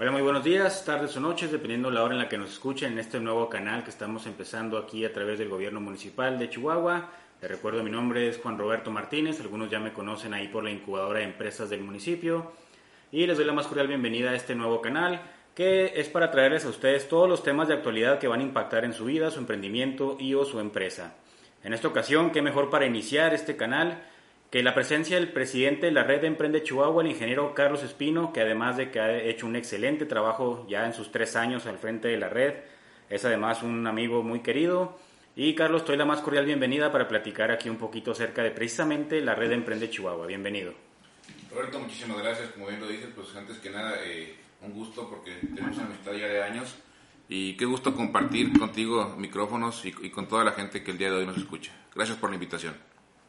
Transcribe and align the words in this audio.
Hola, 0.00 0.12
muy 0.12 0.22
buenos 0.22 0.44
días, 0.44 0.84
tardes 0.84 1.16
o 1.16 1.20
noches, 1.20 1.50
dependiendo 1.50 1.90
la 1.90 2.04
hora 2.04 2.14
en 2.14 2.20
la 2.20 2.28
que 2.28 2.38
nos 2.38 2.52
escuchen 2.52 2.92
en 2.92 3.00
este 3.00 3.18
nuevo 3.18 3.48
canal 3.48 3.82
que 3.82 3.90
estamos 3.90 4.26
empezando 4.26 4.78
aquí 4.78 5.04
a 5.04 5.12
través 5.12 5.40
del 5.40 5.48
gobierno 5.48 5.80
municipal 5.80 6.38
de 6.38 6.48
Chihuahua. 6.48 7.10
Les 7.42 7.50
recuerdo, 7.50 7.82
mi 7.82 7.90
nombre 7.90 8.28
es 8.28 8.38
Juan 8.38 8.56
Roberto 8.56 8.92
Martínez, 8.92 9.40
algunos 9.40 9.68
ya 9.68 9.80
me 9.80 9.92
conocen 9.92 10.34
ahí 10.34 10.46
por 10.46 10.62
la 10.62 10.70
incubadora 10.70 11.18
de 11.18 11.24
empresas 11.24 11.68
del 11.68 11.80
municipio. 11.80 12.52
Y 13.10 13.26
les 13.26 13.36
doy 13.36 13.44
la 13.44 13.52
más 13.52 13.66
cordial 13.66 13.88
bienvenida 13.88 14.30
a 14.30 14.36
este 14.36 14.54
nuevo 14.54 14.80
canal 14.80 15.20
que 15.56 15.94
es 15.96 16.08
para 16.08 16.30
traerles 16.30 16.64
a 16.64 16.68
ustedes 16.68 17.08
todos 17.08 17.28
los 17.28 17.42
temas 17.42 17.66
de 17.66 17.74
actualidad 17.74 18.20
que 18.20 18.28
van 18.28 18.38
a 18.38 18.44
impactar 18.44 18.84
en 18.84 18.92
su 18.92 19.06
vida, 19.06 19.32
su 19.32 19.40
emprendimiento 19.40 20.16
y 20.20 20.32
o 20.34 20.44
su 20.44 20.60
empresa. 20.60 21.14
En 21.64 21.74
esta 21.74 21.88
ocasión, 21.88 22.30
qué 22.30 22.40
mejor 22.40 22.70
para 22.70 22.86
iniciar 22.86 23.34
este 23.34 23.56
canal 23.56 24.00
que 24.50 24.62
la 24.62 24.74
presencia 24.74 25.16
del 25.16 25.30
presidente 25.30 25.86
de 25.86 25.92
la 25.92 26.04
red 26.04 26.22
de 26.22 26.26
Emprende 26.26 26.62
Chihuahua, 26.62 27.02
el 27.02 27.10
ingeniero 27.10 27.54
Carlos 27.54 27.82
Espino, 27.82 28.32
que 28.32 28.40
además 28.40 28.78
de 28.78 28.90
que 28.90 29.00
ha 29.00 29.22
hecho 29.22 29.46
un 29.46 29.56
excelente 29.56 30.06
trabajo 30.06 30.66
ya 30.68 30.86
en 30.86 30.94
sus 30.94 31.12
tres 31.12 31.36
años 31.36 31.66
al 31.66 31.78
frente 31.78 32.08
de 32.08 32.16
la 32.16 32.30
red, 32.30 32.54
es 33.10 33.24
además 33.24 33.62
un 33.62 33.86
amigo 33.86 34.22
muy 34.22 34.40
querido. 34.40 34.98
Y 35.36 35.54
Carlos, 35.54 35.84
doy 35.84 35.96
la 35.96 36.06
más 36.06 36.20
cordial 36.20 36.46
bienvenida 36.46 36.90
para 36.90 37.06
platicar 37.06 37.50
aquí 37.50 37.68
un 37.68 37.76
poquito 37.76 38.12
acerca 38.12 38.42
de 38.42 38.50
precisamente 38.50 39.20
la 39.20 39.34
red 39.34 39.50
de 39.50 39.54
Emprende 39.56 39.90
Chihuahua. 39.90 40.26
Bienvenido. 40.26 40.72
Roberto, 41.52 41.78
muchísimas 41.78 42.18
gracias. 42.18 42.48
Como 42.50 42.68
bien 42.68 42.80
lo 42.80 42.88
dices, 42.88 43.08
pues 43.14 43.34
antes 43.36 43.58
que 43.58 43.70
nada, 43.70 43.96
eh, 44.04 44.34
un 44.62 44.72
gusto 44.72 45.08
porque 45.08 45.34
tenemos 45.54 45.78
amistad 45.78 46.12
ya 46.12 46.26
de 46.26 46.42
años 46.42 46.74
y 47.28 47.54
qué 47.58 47.66
gusto 47.66 47.94
compartir 47.94 48.58
contigo 48.58 49.14
micrófonos 49.18 49.84
y, 49.84 49.94
y 50.02 50.10
con 50.10 50.26
toda 50.26 50.42
la 50.42 50.52
gente 50.52 50.82
que 50.82 50.90
el 50.90 50.98
día 50.98 51.10
de 51.10 51.18
hoy 51.18 51.26
nos 51.26 51.36
escucha. 51.36 51.70
Gracias 51.94 52.16
por 52.16 52.30
la 52.30 52.36
invitación. 52.36 52.87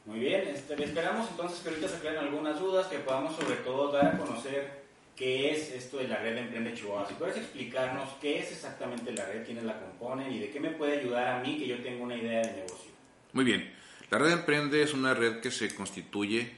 Muy 0.09 0.22
bien, 0.22 0.48
este, 0.48 0.73
esperamos 0.84 1.30
entonces 1.30 1.59
que 1.59 1.70
ahorita 1.70 1.88
se 1.88 1.98
aclaren 1.98 2.22
algunas 2.22 2.59
dudas, 2.59 2.88
que 2.88 2.98
podamos 2.98 3.36
sobre 3.36 3.58
todo 3.58 3.91
dar 3.91 4.08
a 4.08 4.18
conocer 4.18 4.82
qué 5.16 5.52
es 5.52 5.72
esto 5.72 5.98
de 5.98 6.08
la 6.08 6.18
red 6.18 6.34
de 6.34 6.40
Emprende 6.41 6.73
Chihuahua. 6.73 7.08
Si 7.08 7.13
puedes 7.13 7.38
explicarnos 7.38 8.09
qué 8.20 8.40
es 8.40 8.52
exactamente 8.52 9.12
la 9.12 9.27
red, 9.27 9.45
quiénes 9.45 9.65
la 9.65 9.80
componen 9.80 10.34
y 10.34 10.40
de 10.40 10.49
qué 10.49 10.60
me 10.60 10.71
puede 10.71 11.02
ayudar 11.02 11.27
a 11.27 11.40
mí 11.41 11.60
que 11.60 11.68
yo 11.68 11.84
tengo 11.84 12.05
una 12.05 12.15
idea 12.15 12.41
de 12.41 12.54
negocio. 12.54 12.90
Muy 13.34 13.46
bien, 13.46 13.71
la 14.10 14.18
red 14.18 14.32
Emprende 14.32 14.82
es 14.82 14.96
una 14.96 15.13
red 15.13 15.41
que 15.41 15.52
se 15.52 15.76
constituye 15.76 16.54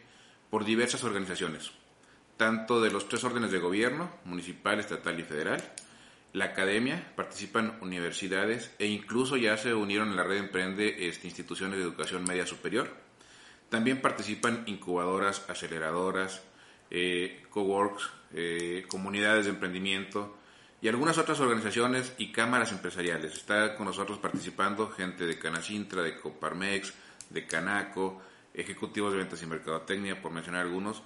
por 0.50 0.64
diversas 0.64 1.04
organizaciones, 1.04 1.72
tanto 2.38 2.80
de 2.80 2.90
los 2.90 3.10
tres 3.10 3.26
órdenes 3.26 3.52
de 3.52 3.60
gobierno, 3.60 4.12
municipal, 4.24 4.80
estatal 4.80 5.20
y 5.20 5.24
federal, 5.24 5.62
la 6.32 6.46
academia, 6.46 7.12
participan 7.18 7.78
universidades 7.82 8.72
e 8.80 8.86
incluso 8.86 9.36
ya 9.36 9.58
se 9.58 9.74
unieron 9.74 10.12
en 10.12 10.16
la 10.16 10.24
red 10.24 10.38
Emprende 10.38 11.10
este, 11.10 11.28
instituciones 11.28 11.80
de 11.80 11.84
educación 11.84 12.24
media 12.24 12.46
superior 12.46 13.11
también 13.72 14.02
participan 14.02 14.64
incubadoras, 14.66 15.46
aceleradoras, 15.48 16.42
eh, 16.90 17.42
coworks, 17.50 18.10
eh, 18.34 18.84
comunidades 18.90 19.46
de 19.46 19.52
emprendimiento 19.52 20.36
y 20.82 20.90
algunas 20.90 21.18
otras 21.18 21.40
organizaciones 21.40 22.12
y 22.18 22.34
cámaras 22.34 22.74
empresariales. 22.74 23.34
Está 23.34 23.78
con 23.78 23.86
nosotros 23.86 24.18
participando 24.18 24.90
gente 24.90 25.26
de 25.26 25.40
Canacintra, 25.40 26.04
de 26.04 26.18
Coparmex, 26.18 26.94
de 27.30 27.48
Canaco, 27.48 28.22
ejecutivos 28.54 29.14
de 29.14 29.20
ventas 29.20 29.42
y 29.42 29.46
mercadotecnia, 29.46 30.22
por 30.22 30.34
mencionar 30.34 30.64
algunos. 30.64 31.02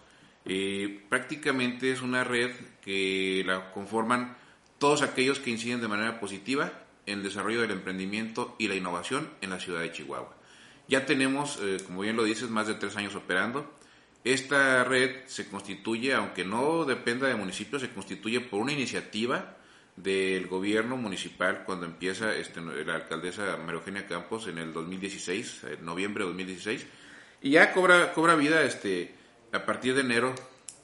Prácticamente 1.07 1.91
es 1.91 2.01
una 2.01 2.23
red 2.23 2.51
que 2.81 3.43
la 3.45 3.71
conforman 3.71 4.37
todos 4.79 5.03
aquellos 5.03 5.39
que 5.39 5.51
inciden 5.51 5.81
de 5.81 5.87
manera 5.87 6.19
positiva 6.19 6.73
en 7.05 7.19
el 7.19 7.23
desarrollo 7.23 7.61
del 7.61 7.71
emprendimiento 7.71 8.55
y 8.57 8.67
la 8.69 8.75
innovación 8.75 9.29
en 9.41 9.51
la 9.51 9.59
ciudad 9.59 9.81
de 9.81 9.91
Chihuahua. 9.91 10.34
Ya 10.87 11.05
tenemos, 11.05 11.59
eh, 11.61 11.77
como 11.85 12.01
bien 12.01 12.15
lo 12.15 12.23
dices, 12.23 12.49
más 12.49 12.67
de 12.67 12.75
tres 12.75 12.95
años 12.95 13.15
operando. 13.15 13.73
Esta 14.23 14.83
red 14.83 15.25
se 15.27 15.47
constituye, 15.47 16.13
aunque 16.13 16.45
no 16.45 16.85
dependa 16.85 17.27
de 17.27 17.35
municipios, 17.35 17.81
se 17.81 17.91
constituye 17.91 18.41
por 18.41 18.59
una 18.59 18.71
iniciativa 18.71 19.57
del 19.95 20.47
gobierno 20.47 20.97
municipal 20.97 21.63
cuando 21.63 21.85
empieza 21.85 22.35
este, 22.35 22.59
la 22.61 22.95
alcaldesa 22.95 23.57
María 23.57 23.79
Eugenia 23.79 24.07
Campos 24.07 24.47
en 24.47 24.57
el 24.57 24.73
2016, 24.73 25.63
en 25.77 25.85
noviembre 25.85 26.23
de 26.23 26.29
2016, 26.29 26.85
y 27.41 27.51
ya 27.51 27.71
cobra, 27.71 28.13
cobra 28.13 28.35
vida 28.35 28.63
este, 28.63 29.15
a 29.53 29.65
partir 29.65 29.95
de 29.95 30.01
enero 30.01 30.35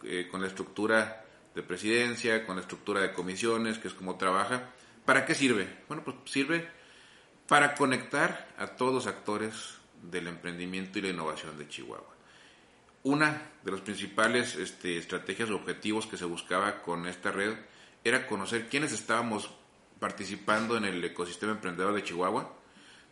eh, 0.04 0.28
con 0.32 0.42
la 0.42 0.48
estructura 0.48 1.26
de 1.54 1.64
presidencia, 1.64 2.46
con 2.46 2.56
la 2.56 2.62
estructura 2.62 3.02
de 3.02 3.12
comisiones, 3.12 3.80
que 3.80 3.90
es 3.90 3.94
como 3.94 4.18
trabaja. 4.18 4.70
¿Para 5.06 5.26
qué 5.26 5.36
sirve? 5.36 5.68
Bueno, 5.88 6.04
pues 6.04 6.16
sirve 6.26 6.70
para 7.48 7.76
conectar 7.76 8.54
a 8.58 8.68
todos 8.68 8.94
los 8.94 9.08
actores 9.08 9.81
del 10.02 10.28
emprendimiento 10.28 11.00
y 11.00 11.04
la 11.04 11.10
innovación 11.10 11.58
de 11.58 11.68
Chihuahua. 11.68 12.16
Una 13.04 13.50
de 13.64 13.72
las 13.72 13.82
principales 13.82 14.56
este, 14.56 14.98
estrategias 14.98 15.50
o 15.50 15.56
objetivos 15.56 16.06
que 16.06 16.18
se 16.18 16.26
buscaba 16.26 16.82
con 16.82 17.08
esta 17.08 17.32
red 17.32 17.56
era 18.04 18.28
conocer 18.28 18.70
quiénes 18.70 18.92
estábamos 18.92 19.50
participando 20.00 20.78
en 20.78 20.86
el 20.86 21.04
ecosistema 21.04 21.54
emprendedor 21.54 21.94
de 21.94 22.04
Chihuahua. 22.04 22.54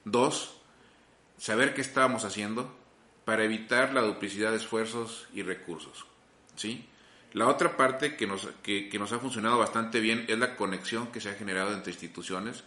Dos, 0.06 0.62
saber 1.38 1.74
qué 1.74 1.82
estábamos 1.82 2.24
haciendo 2.24 2.76
para 3.26 3.44
evitar 3.44 3.94
la 3.94 4.02
duplicidad 4.02 4.52
de 4.52 4.58
esfuerzos 4.58 5.28
y 5.34 5.42
recursos. 5.42 6.06
¿sí? 6.56 6.88
La 7.34 7.48
otra 7.48 7.78
parte 7.78 8.16
que 8.16 8.28
nos, 8.28 8.48
que 8.64 8.90
nos 9.00 9.12
ha 9.12 9.20
funcionado 9.20 9.58
bastante 9.58 10.00
bien 10.00 10.26
es 10.28 10.38
la 10.38 10.56
conexión 10.56 11.12
que 11.12 11.22
se 11.22 11.30
ha 11.30 11.36
generado 11.36 11.74
entre 11.74 11.92
instituciones, 11.92 12.64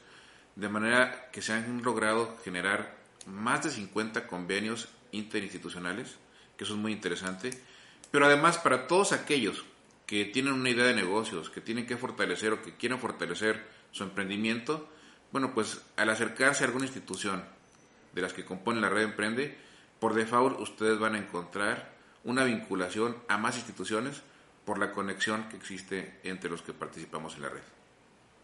de 0.56 0.68
manera 0.68 1.30
que 1.30 1.42
se 1.42 1.52
han 1.52 1.82
logrado 1.82 2.36
generar 2.44 3.01
más 3.26 3.64
de 3.64 3.70
50 3.70 4.26
convenios 4.26 4.88
interinstitucionales, 5.12 6.16
que 6.56 6.64
eso 6.64 6.74
es 6.74 6.80
muy 6.80 6.92
interesante, 6.92 7.50
pero 8.10 8.26
además 8.26 8.58
para 8.58 8.86
todos 8.86 9.12
aquellos 9.12 9.64
que 10.06 10.24
tienen 10.24 10.52
una 10.52 10.70
idea 10.70 10.84
de 10.84 10.94
negocios, 10.94 11.50
que 11.50 11.60
tienen 11.60 11.86
que 11.86 11.96
fortalecer 11.96 12.52
o 12.52 12.62
que 12.62 12.76
quieren 12.76 12.98
fortalecer 12.98 13.64
su 13.92 14.04
emprendimiento, 14.04 14.88
bueno, 15.30 15.54
pues 15.54 15.80
al 15.96 16.10
acercarse 16.10 16.64
a 16.64 16.66
alguna 16.66 16.84
institución 16.84 17.44
de 18.12 18.22
las 18.22 18.32
que 18.32 18.44
componen 18.44 18.82
la 18.82 18.90
red 18.90 19.04
Emprende, 19.04 19.56
por 19.98 20.14
default 20.14 20.60
ustedes 20.60 20.98
van 20.98 21.14
a 21.14 21.18
encontrar 21.18 21.92
una 22.24 22.44
vinculación 22.44 23.16
a 23.28 23.38
más 23.38 23.56
instituciones 23.56 24.22
por 24.64 24.78
la 24.78 24.92
conexión 24.92 25.48
que 25.48 25.56
existe 25.56 26.20
entre 26.24 26.50
los 26.50 26.62
que 26.62 26.72
participamos 26.72 27.36
en 27.36 27.42
la 27.42 27.48
red. 27.48 27.62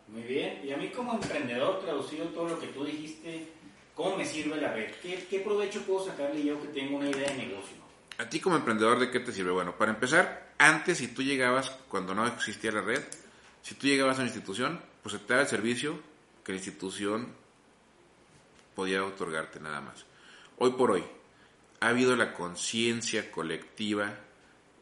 Muy 0.09 0.22
bien, 0.22 0.61
y 0.65 0.72
a 0.72 0.77
mí 0.77 0.88
como 0.88 1.12
emprendedor, 1.15 1.81
traducido 1.81 2.27
todo 2.28 2.49
lo 2.49 2.59
que 2.59 2.69
tú 2.69 2.84
dijiste, 2.84 3.49
¿Cómo 3.98 4.16
me 4.16 4.25
sirve 4.25 4.60
la 4.60 4.72
red? 4.72 4.92
¿Qué, 5.03 5.41
provecho 5.41 5.82
puedo 5.82 6.06
sacarle 6.06 6.44
yo 6.44 6.62
que 6.62 6.69
tengo 6.69 6.98
una 6.98 7.10
idea 7.10 7.32
de 7.32 7.36
negocio? 7.36 7.76
A 8.19 8.28
ti 8.28 8.38
como 8.38 8.54
emprendedor, 8.54 9.00
¿de 9.00 9.10
qué 9.10 9.19
te 9.19 9.32
sirve? 9.32 9.50
Bueno, 9.50 9.76
para 9.76 9.91
empezar, 9.91 10.53
antes 10.56 10.98
si 10.98 11.09
tú 11.09 11.20
llegabas, 11.20 11.70
cuando 11.88 12.14
no 12.14 12.25
existía 12.25 12.70
la 12.70 12.81
red, 12.81 13.03
si 13.60 13.75
tú 13.75 13.88
llegabas 13.88 14.19
a 14.19 14.20
una 14.20 14.28
institución, 14.28 14.81
pues 15.03 15.19
te 15.19 15.26
daba 15.26 15.42
el 15.42 15.48
servicio 15.48 15.98
que 16.44 16.53
la 16.53 16.58
institución 16.58 17.26
podía 18.76 19.04
otorgarte 19.04 19.58
nada 19.58 19.81
más. 19.81 20.06
Hoy 20.58 20.70
por 20.75 20.92
hoy, 20.92 21.03
ha 21.81 21.88
habido 21.88 22.14
la 22.14 22.34
conciencia 22.34 23.32
colectiva 23.32 24.14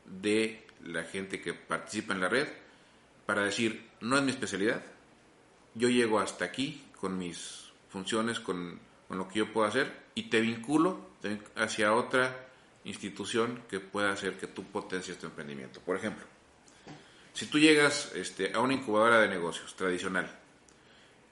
de 0.05 0.67
la 0.85 1.05
gente 1.05 1.41
que 1.41 1.55
participa 1.55 2.13
en 2.13 2.21
la 2.21 2.29
red 2.29 2.49
para 3.25 3.45
decir, 3.45 3.89
no 4.03 4.19
es 4.19 4.23
mi 4.23 4.33
especialidad, 4.33 4.83
yo 5.75 5.89
llego 5.89 6.21
hasta 6.21 6.45
aquí 6.45 6.85
con 7.01 7.17
mis 7.17 7.73
funciones, 7.89 8.41
con 8.41 8.85
con 9.09 9.19
lo 9.19 9.29
que 9.29 9.41
yo 9.41 9.53
puedo 9.53 9.67
hacer 9.67 9.93
y 10.15 10.25
te 10.25 10.41
vinculo 10.41 11.01
hacia 11.57 11.93
otra 11.93 12.49
institución 12.85 13.63
que 13.69 13.81
pueda 13.81 14.13
hacer 14.13 14.39
que 14.39 14.47
tú 14.47 14.65
potencies 14.65 15.19
tu 15.19 15.27
emprendimiento. 15.27 15.81
Por 15.81 15.97
ejemplo, 15.97 16.25
si 17.35 17.47
tú 17.47 17.59
llegas 17.59 18.13
este, 18.15 18.53
a 18.55 18.61
una 18.61 18.75
incubadora 18.75 19.19
de 19.21 19.29
negocios 19.29 19.75
tradicional 19.75 20.31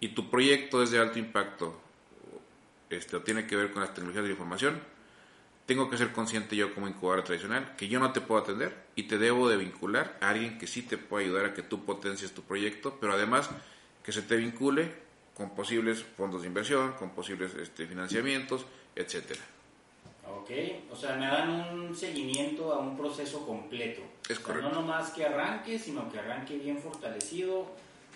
y 0.00 0.08
tu 0.08 0.28
proyecto 0.30 0.82
es 0.82 0.90
de 0.90 0.98
alto 0.98 1.18
impacto 1.18 1.80
este, 2.90 3.16
o 3.16 3.22
tiene 3.22 3.46
que 3.46 3.56
ver 3.56 3.70
con 3.70 3.82
las 3.82 3.94
tecnologías 3.94 4.24
de 4.24 4.28
la 4.28 4.34
información, 4.34 4.80
tengo 5.66 5.88
que 5.88 5.96
ser 5.96 6.12
consciente 6.12 6.56
yo 6.56 6.74
como 6.74 6.88
incubadora 6.88 7.24
tradicional 7.24 7.74
que 7.76 7.88
yo 7.88 7.98
no 8.00 8.12
te 8.12 8.20
puedo 8.20 8.42
atender 8.42 8.84
y 8.96 9.04
te 9.04 9.16
debo 9.16 9.48
de 9.48 9.56
vincular 9.56 10.18
a 10.20 10.30
alguien 10.30 10.58
que 10.58 10.66
sí 10.66 10.82
te 10.82 10.98
pueda 10.98 11.24
ayudar 11.24 11.46
a 11.46 11.54
que 11.54 11.62
tú 11.62 11.84
potencies 11.84 12.34
tu 12.34 12.42
proyecto, 12.42 12.98
pero 13.00 13.14
además 13.14 13.48
que 14.02 14.12
se 14.12 14.22
te 14.22 14.36
vincule 14.36 15.03
con 15.34 15.50
posibles 15.50 16.04
fondos 16.16 16.42
de 16.42 16.48
inversión, 16.48 16.92
con 16.92 17.10
posibles 17.10 17.54
este, 17.54 17.86
financiamientos, 17.86 18.64
etcétera. 18.94 19.40
Ok, 20.26 20.50
o 20.90 20.96
sea, 20.96 21.16
me 21.16 21.26
dan 21.26 21.50
un 21.50 21.94
seguimiento 21.94 22.72
a 22.72 22.78
un 22.78 22.96
proceso 22.96 23.46
completo. 23.46 24.02
Es 24.28 24.38
correcto. 24.38 24.68
no 24.68 24.74
nomás 24.80 25.10
que 25.10 25.24
arranque, 25.24 25.78
sino 25.78 26.10
que 26.10 26.18
arranque 26.18 26.56
bien 26.56 26.78
fortalecido. 26.78 27.66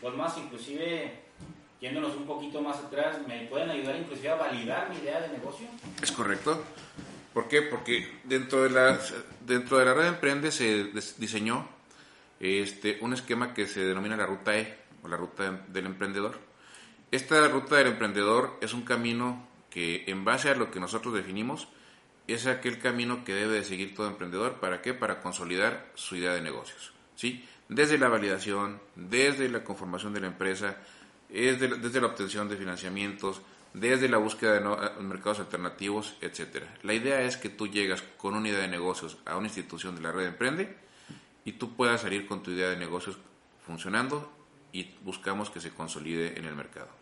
Los 0.03 0.17
más, 0.17 0.39
inclusive, 0.39 1.13
yéndonos 1.81 2.17
un 2.17 2.27
poquito 2.27 2.63
más 2.63 2.79
atrás, 2.79 3.19
¿me 3.27 3.47
pueden 3.47 3.71
ayudar 3.71 3.97
inclusive 3.97 4.31
a 4.31 4.37
validar 4.37 4.89
mi 4.91 4.97
idea 4.97 5.21
de 5.21 5.29
negocio? 5.29 5.67
Es 6.01 6.13
correcto. 6.13 6.63
¿Por 7.35 7.49
qué? 7.49 7.63
Porque 7.63 8.09
dentro 8.25 8.63
de 8.63 8.71
la, 8.71 8.99
dentro 9.47 9.79
de 9.79 9.85
la 9.85 9.95
red 9.95 10.07
Emprende 10.07 10.51
se 10.51 10.91
diseñó 11.19 11.69
este, 12.41 12.99
un 13.01 13.13
esquema 13.13 13.53
que 13.55 13.67
se 13.67 13.81
denomina 13.81 14.17
la 14.17 14.27
ruta 14.27 14.57
E, 14.57 14.79
o 15.03 15.09
la 15.09 15.17
ruta 15.17 15.65
del 15.69 15.87
emprendedor 15.87 16.48
esta 17.11 17.47
ruta 17.49 17.77
del 17.77 17.89
emprendedor 17.89 18.59
es 18.61 18.75
un 18.75 18.83
camino 18.83 19.47
que 19.71 20.05
en 20.07 20.25
base 20.25 20.51
a 20.51 20.55
lo 20.55 20.71
que 20.71 20.81
nosotros 20.81 21.15
definimos 21.15 21.69
es 22.27 22.47
aquel 22.47 22.79
camino 22.79 23.25
que 23.25 23.33
debe 23.33 23.55
de 23.55 23.65
seguir 23.65 23.95
todo 23.95 24.09
emprendedor. 24.09 24.55
¿Para 24.61 24.83
qué? 24.83 24.93
Para 24.95 25.21
consolidar 25.21 25.91
su 25.95 26.17
idea 26.17 26.35
de 26.35 26.43
negocios. 26.43 26.93
¿sí? 27.17 27.45
desde 27.69 27.99
la 27.99 28.09
validación, 28.09 28.81
desde 28.95 29.49
la 29.49 29.63
conformación 29.63 30.15
de 30.15 30.21
la 30.21 30.29
empresa, 30.29 30.79
desde, 31.29 32.01
la 32.01 32.07
obtención 32.07 32.49
de 32.49 32.57
financiamientos, 32.57 33.43
desde 33.75 34.09
la 34.09 34.17
búsqueda 34.17 34.53
de 34.53 34.61
eh, 34.61 35.03
mercados 35.03 35.41
alternativos, 35.41 36.17
etcétera. 36.21 36.67
La 36.83 36.95
idea 36.95 37.21
es 37.21 37.37
que 37.37 37.51
tú 37.51 37.69
llegas 37.69 38.03
con 38.17 38.35
una 38.35 38.49
idea 38.49 38.61
de 38.61 38.69
negocios 38.69 39.19
a 39.27 39.37
una 39.37 39.49
institución 39.49 39.95
de 39.95 40.03
la 40.03 40.13
red 40.13 40.27
Emprende 40.27 40.77
y 41.45 41.53
tú 41.53 41.77
puedas 41.77 42.01
salir 42.01 42.27
con 42.27 42.43
tu 42.43 42.51
idea 42.51 42.71
de 42.71 42.77
negocios 42.77 43.19
funcionando 43.67 44.33
y 44.73 44.95
buscamos 45.03 45.51
que 45.51 45.61
se 45.61 45.71
consolide 45.71 46.39
en 46.39 46.47
el 46.47 46.55
mercado. 46.55 46.98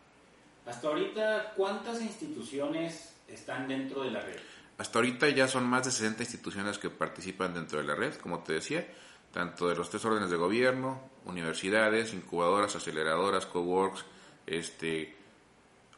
Hasta 0.67 0.89
ahorita, 0.89 1.53
¿cuántas 1.57 2.03
instituciones 2.03 3.15
están 3.29 3.69
dentro 3.69 4.03
de 4.03 4.11
la 4.11 4.21
red? 4.21 4.37
Hasta 4.79 4.99
ahorita 4.99 5.29
ya 5.31 5.49
son 5.49 5.65
más 5.65 5.85
de 5.85 5.93
60 5.93 6.23
instituciones 6.25 6.79
que 6.79 6.91
participan 6.91 7.55
dentro 7.55 7.79
de 7.79 7.85
la 7.85 7.95
red, 7.95 8.15
como 8.17 8.41
te 8.41 8.55
decía, 8.55 8.87
tanto 9.33 9.69
de 9.69 9.77
los 9.77 9.89
tres 9.89 10.05
órdenes 10.05 10.29
de 10.29 10.37
gobierno, 10.37 11.01
universidades, 11.25 12.13
incubadoras, 12.13 12.75
aceleradoras, 12.77 13.47
coworks, 13.47 14.05
este, 14.47 15.17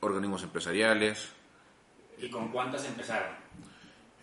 organismos 0.01 0.43
empresariales. 0.43 1.29
¿Y 2.19 2.29
con 2.31 2.53
cuántas 2.53 2.85
empezaron? 2.85 3.35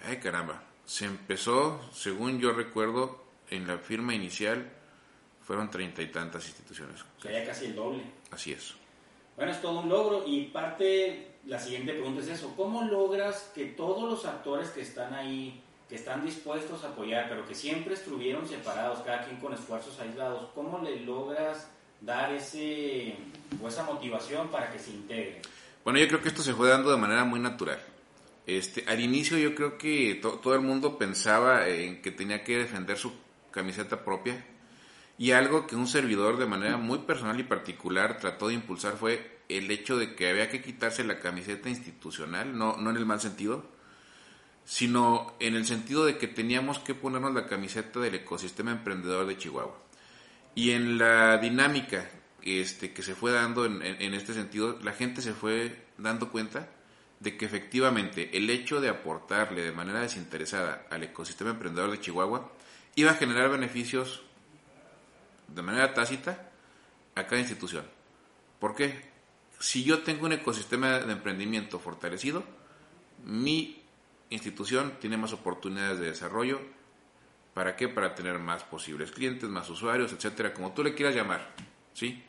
Ay, 0.05 0.17
caramba. 0.17 0.61
Se 0.85 1.05
empezó, 1.05 1.81
según 1.91 2.39
yo 2.39 2.53
recuerdo, 2.53 3.25
en 3.49 3.67
la 3.67 3.79
firma 3.79 4.13
inicial 4.13 4.71
fueron 5.41 5.69
treinta 5.71 6.01
y 6.01 6.11
tantas 6.11 6.45
instituciones. 6.47 7.01
O 7.17 7.21
sea, 7.21 7.31
ya 7.31 7.45
casi 7.45 7.65
el 7.65 7.75
doble. 7.75 8.03
Así 8.31 8.53
es. 8.53 8.75
Bueno, 9.35 9.51
es 9.51 9.61
todo 9.61 9.81
un 9.81 9.89
logro 9.89 10.23
y 10.25 10.43
parte, 10.43 11.27
la 11.45 11.59
siguiente 11.59 11.91
pregunta 11.91 12.21
es 12.21 12.29
eso, 12.29 12.53
¿cómo 12.55 12.83
logras 12.83 13.51
que 13.53 13.65
todos 13.65 14.09
los 14.09 14.25
actores 14.25 14.69
que 14.69 14.81
están 14.81 15.13
ahí, 15.13 15.61
que 15.89 15.95
están 15.95 16.25
dispuestos 16.25 16.83
a 16.83 16.89
apoyar, 16.89 17.27
pero 17.27 17.45
que 17.45 17.53
siempre 17.53 17.95
estuvieron 17.95 18.47
separados, 18.47 18.99
cada 18.99 19.25
quien 19.25 19.37
con 19.37 19.53
esfuerzos 19.53 19.99
aislados, 19.99 20.49
¿cómo 20.55 20.79
le 20.79 21.01
logras 21.01 21.69
dar 21.99 22.33
ese, 22.33 23.15
o 23.61 23.67
esa 23.67 23.83
motivación 23.83 24.47
para 24.47 24.71
que 24.71 24.79
se 24.79 24.91
integren? 24.91 25.41
Bueno, 25.83 25.99
yo 25.99 26.07
creo 26.07 26.21
que 26.21 26.29
esto 26.29 26.41
se 26.41 26.53
fue 26.53 26.69
dando 26.69 26.91
de 26.91 26.97
manera 26.97 27.25
muy 27.25 27.39
natural. 27.39 27.79
Este, 28.47 28.85
al 28.87 28.99
inicio 28.99 29.37
yo 29.37 29.53
creo 29.53 29.77
que 29.77 30.19
todo 30.21 30.53
el 30.53 30.61
mundo 30.61 30.97
pensaba 30.97 31.67
en 31.67 32.01
que 32.01 32.11
tenía 32.11 32.43
que 32.43 32.57
defender 32.57 32.97
su 32.97 33.11
camiseta 33.51 34.03
propia 34.03 34.43
y 35.17 35.31
algo 35.31 35.67
que 35.67 35.75
un 35.75 35.87
servidor 35.87 36.37
de 36.37 36.45
manera 36.45 36.77
muy 36.77 36.99
personal 36.99 37.39
y 37.39 37.43
particular 37.43 38.17
trató 38.17 38.49
de 38.49 38.55
impulsar 38.55 38.97
fue 38.97 39.41
el 39.49 39.69
hecho 39.71 39.97
de 39.97 40.15
que 40.15 40.29
había 40.29 40.49
que 40.49 40.61
quitarse 40.61 41.03
la 41.03 41.19
camiseta 41.19 41.69
institucional, 41.69 42.57
no, 42.57 42.77
no 42.77 42.89
en 42.89 42.97
el 42.97 43.05
mal 43.05 43.21
sentido, 43.21 43.65
sino 44.65 45.35
en 45.39 45.55
el 45.55 45.65
sentido 45.65 46.05
de 46.05 46.17
que 46.17 46.27
teníamos 46.27 46.79
que 46.79 46.95
ponernos 46.95 47.33
la 47.33 47.45
camiseta 47.45 47.99
del 47.99 48.15
ecosistema 48.15 48.71
emprendedor 48.71 49.27
de 49.27 49.37
Chihuahua. 49.37 49.77
Y 50.55 50.71
en 50.71 50.97
la 50.97 51.37
dinámica 51.37 52.09
este, 52.41 52.93
que 52.93 53.03
se 53.03 53.15
fue 53.15 53.31
dando 53.31 53.65
en, 53.65 54.13
este 54.13 54.33
sentido, 54.33 54.79
la 54.83 54.93
gente 54.93 55.21
se 55.21 55.33
fue 55.33 55.85
dando 55.97 56.31
cuenta 56.31 56.69
de 57.19 57.37
que 57.37 57.45
efectivamente 57.45 58.37
el 58.37 58.49
hecho 58.49 58.81
de 58.81 58.89
aportarle 58.89 59.63
de 59.63 59.71
manera 59.71 60.01
desinteresada 60.01 60.85
al 60.89 61.03
ecosistema 61.03 61.51
emprendedor 61.51 61.91
de 61.91 61.99
Chihuahua 61.99 62.51
iba 62.95 63.11
a 63.11 63.15
generar 63.15 63.49
beneficios 63.49 64.24
de 65.47 65.61
manera 65.61 65.93
tácita 65.93 66.49
a 67.15 67.25
cada 67.25 67.39
institución. 67.39 67.85
¿Por 68.59 68.75
qué? 68.75 69.09
Si 69.59 69.83
yo 69.83 70.03
tengo 70.03 70.25
un 70.25 70.33
ecosistema 70.33 70.99
de 70.99 71.11
emprendimiento 71.11 71.79
fortalecido, 71.79 72.43
mi 73.23 73.81
institución 74.29 74.93
tiene 74.99 75.17
más 75.17 75.33
oportunidades 75.33 75.99
de 75.99 76.07
desarrollo. 76.07 76.59
¿Para 77.53 77.75
qué? 77.75 77.87
Para 77.87 78.15
tener 78.15 78.37
más 78.39 78.63
posibles 78.63 79.11
clientes, 79.11 79.49
más 79.49 79.69
usuarios, 79.69 80.11
etcétera, 80.11 80.53
como 80.53 80.73
tú 80.73 80.83
le 80.83 80.93
quieras 80.93 81.15
llamar. 81.15 81.53
¿Sí? 81.93 82.23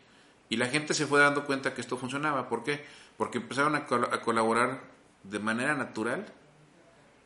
Y 0.49 0.57
la 0.57 0.67
gente 0.67 0.95
se 0.95 1.07
fue 1.07 1.21
dando 1.21 1.45
cuenta 1.45 1.75
que 1.75 1.81
esto 1.81 1.97
funcionaba. 1.97 2.49
¿Por 2.49 2.63
qué? 2.63 2.85
Porque 3.17 3.39
empezaron 3.39 3.75
a, 3.75 3.87
colaborar 3.87 4.83
de 5.25 5.41
manera 5.41 5.75
natural, 5.75 6.27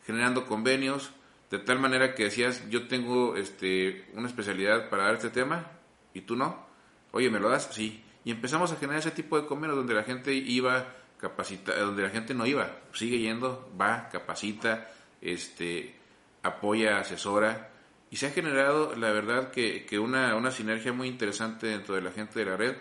generando 0.07 0.47
convenios, 0.47 1.11
de 1.51 1.59
tal 1.59 1.79
manera 1.79 2.15
que 2.15 2.25
decías, 2.25 2.69
yo 2.71 2.89
tengo 2.89 3.37
este, 3.37 4.09
una 4.15 4.29
especialidad 4.29 4.89
para 4.89 5.05
dar 5.05 5.17
este 5.17 5.31
tema 5.31 5.67
y 6.15 6.23
tú 6.23 6.37
no. 6.37 6.67
Oye, 7.12 7.31
¿me 7.31 7.41
lo 7.41 7.49
das? 7.49 7.71
Sí. 7.73 8.05
Y 8.25 8.31
empezamos 8.31 8.73
a 8.73 8.77
generar 8.77 9.01
ese 9.01 9.11
tipo 9.11 9.41
de 9.41 9.47
convenios 9.47 9.77
donde 9.77 9.95
la 9.95 10.03
gente 10.03 10.33
iba 10.35 10.87
capacita, 11.19 11.77
donde 11.79 12.03
la 12.03 12.11
gente 12.11 12.35
no 12.35 12.47
iba, 12.47 12.79
sigue 12.93 13.19
yendo, 13.19 13.71
va, 13.79 14.09
capacita, 14.09 14.89
este, 15.21 15.95
apoya, 16.43 16.99
asesora. 16.99 17.71
Y 18.11 18.17
se 18.17 18.27
ha 18.27 18.31
generado, 18.31 18.95
la 18.97 19.11
verdad, 19.11 19.51
que, 19.51 19.87
que 19.87 19.99
una, 19.99 20.35
una 20.35 20.51
sinergia 20.51 20.93
muy 20.93 21.09
interesante 21.09 21.69
dentro 21.69 21.95
de 21.95 22.03
la 22.03 22.11
gente 22.11 22.39
de 22.39 22.47
la 22.47 22.56
red 22.56 22.77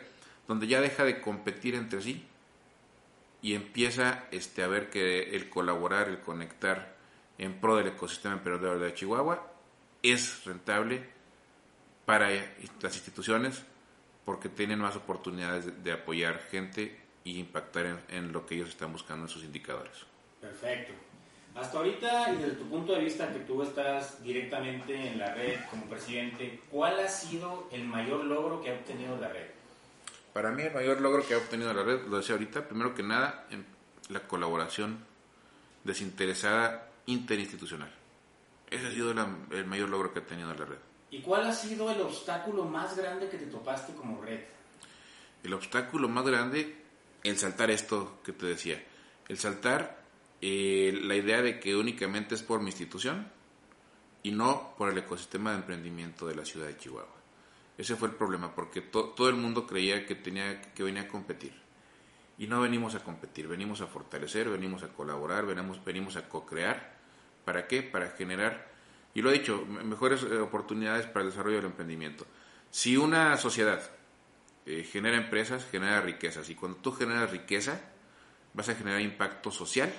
donde 0.49 0.65
ya 0.65 0.81
deja 0.81 1.03
de 1.05 1.21
competir 1.21 1.75
entre 1.75 2.01
sí 2.01 2.25
y 3.41 3.53
empieza 3.53 4.25
este, 4.31 4.63
a 4.63 4.67
ver 4.67 4.89
que 4.89 5.35
el 5.35 5.47
colaborar, 5.47 6.09
el 6.09 6.19
conectar 6.21 6.97
en 7.37 7.61
pro 7.61 7.75
del 7.75 7.89
ecosistema 7.89 8.33
emprendedor 8.33 8.79
de 8.79 8.93
Chihuahua 8.95 9.47
es 10.01 10.43
rentable 10.45 11.07
para 12.09 12.27
las 12.31 12.95
instituciones 12.95 13.61
porque 14.25 14.49
tienen 14.49 14.79
más 14.79 14.95
oportunidades 14.95 15.83
de, 15.83 15.91
apoyar 15.91 16.39
gente 16.49 16.99
y 17.23 17.37
impactar 17.37 18.01
en, 18.09 18.31
lo 18.31 18.47
que 18.47 18.55
ellos 18.55 18.69
están 18.69 18.91
buscando 18.91 19.25
en 19.25 19.29
sus 19.29 19.43
indicadores. 19.43 19.93
Perfecto. 20.41 20.93
Hasta 21.53 21.77
ahorita 21.77 22.33
y 22.33 22.37
desde 22.37 22.53
tu 22.53 22.67
punto 22.67 22.93
de 22.93 23.01
vista 23.01 23.31
que 23.31 23.41
tú 23.41 23.61
estás 23.61 24.23
directamente 24.23 24.95
en 24.95 25.19
la 25.19 25.35
red 25.35 25.59
como 25.69 25.85
presidente, 25.85 26.61
¿cuál 26.71 26.99
ha 26.99 27.07
sido 27.07 27.69
el 27.71 27.83
mayor 27.83 28.25
logro 28.25 28.59
que 28.59 28.71
ha 28.71 28.73
obtenido 28.73 29.15
la 29.15 29.27
red? 29.27 29.45
Para 30.33 30.49
mí 30.49 30.63
el 30.63 30.73
mayor 30.73 31.01
logro 31.01 31.27
que 31.27 31.35
ha 31.35 31.37
obtenido 31.37 31.71
la 31.71 31.83
red, 31.83 32.07
lo 32.07 32.17
decía 32.17 32.33
ahorita, 32.33 32.67
primero 32.67 32.95
que 32.95 33.03
nada, 33.03 33.45
en 33.51 33.67
la 34.07 34.21
colaboración 34.21 34.97
desinteresada 35.83 36.89
interinstitucional. 37.05 37.91
Ese 38.71 38.87
ha 38.87 38.91
sido 38.91 39.11
el 39.51 39.65
mayor 39.67 39.89
logro 39.89 40.11
que 40.11 40.21
ha 40.21 40.25
tenido 40.25 40.51
la 40.55 40.65
red. 40.65 40.88
¿Y 41.11 41.21
cuál 41.21 41.47
ha 41.47 41.53
sido 41.53 41.89
el 41.91 42.01
obstáculo 42.01 42.65
más 42.65 42.95
grande 42.95 43.29
que 43.29 43.37
te 43.37 43.47
topaste 43.47 43.93
como 43.93 44.21
red? 44.21 44.41
El 45.43 45.53
obstáculo 45.53 46.07
más 46.07 46.25
grande, 46.25 46.83
el 47.23 47.37
saltar 47.37 47.71
esto 47.71 48.19
que 48.23 48.33
te 48.33 48.45
decía. 48.45 48.83
El 49.27 49.37
saltar 49.37 50.03
eh, 50.41 50.97
la 51.03 51.15
idea 51.15 51.41
de 51.41 51.59
que 51.59 51.75
únicamente 51.75 52.35
es 52.35 52.43
por 52.43 52.61
mi 52.61 52.67
institución 52.67 53.29
y 54.23 54.31
no 54.31 54.73
por 54.77 54.89
el 54.89 54.97
ecosistema 54.97 55.51
de 55.51 55.57
emprendimiento 55.57 56.27
de 56.27 56.35
la 56.35 56.45
ciudad 56.45 56.67
de 56.67 56.77
Chihuahua. 56.77 57.15
Ese 57.77 57.95
fue 57.95 58.09
el 58.09 58.15
problema, 58.15 58.53
porque 58.53 58.81
todo 58.81 59.29
el 59.29 59.35
mundo 59.35 59.65
creía 59.65 60.05
que, 60.05 60.15
tenía, 60.15 60.61
que 60.61 60.83
venía 60.83 61.03
a 61.03 61.07
competir. 61.07 61.53
Y 62.37 62.47
no 62.47 62.61
venimos 62.61 62.95
a 62.95 63.03
competir, 63.03 63.47
venimos 63.47 63.81
a 63.81 63.87
fortalecer, 63.87 64.49
venimos 64.49 64.83
a 64.83 64.89
colaborar, 64.89 65.45
venimos, 65.45 65.83
venimos 65.83 66.17
a 66.17 66.27
co-crear. 66.27 66.97
¿Para 67.45 67.67
qué? 67.67 67.81
Para 67.81 68.11
generar, 68.11 68.69
y 69.13 69.21
lo 69.21 69.29
he 69.29 69.33
dicho, 69.33 69.65
mejores 69.65 70.23
eh, 70.23 70.37
oportunidades 70.37 71.05
para 71.07 71.21
el 71.21 71.31
desarrollo 71.31 71.57
del 71.57 71.65
emprendimiento. 71.65 72.25
Si 72.69 72.95
una 72.95 73.37
sociedad 73.37 73.81
eh, 74.65 74.83
genera 74.83 75.17
empresas, 75.17 75.65
genera 75.65 76.01
riquezas. 76.01 76.49
Y 76.49 76.55
cuando 76.55 76.77
tú 76.77 76.91
generas 76.91 77.31
riqueza, 77.31 77.81
vas 78.53 78.69
a 78.69 78.75
generar 78.75 79.01
impacto 79.01 79.51
social 79.51 79.91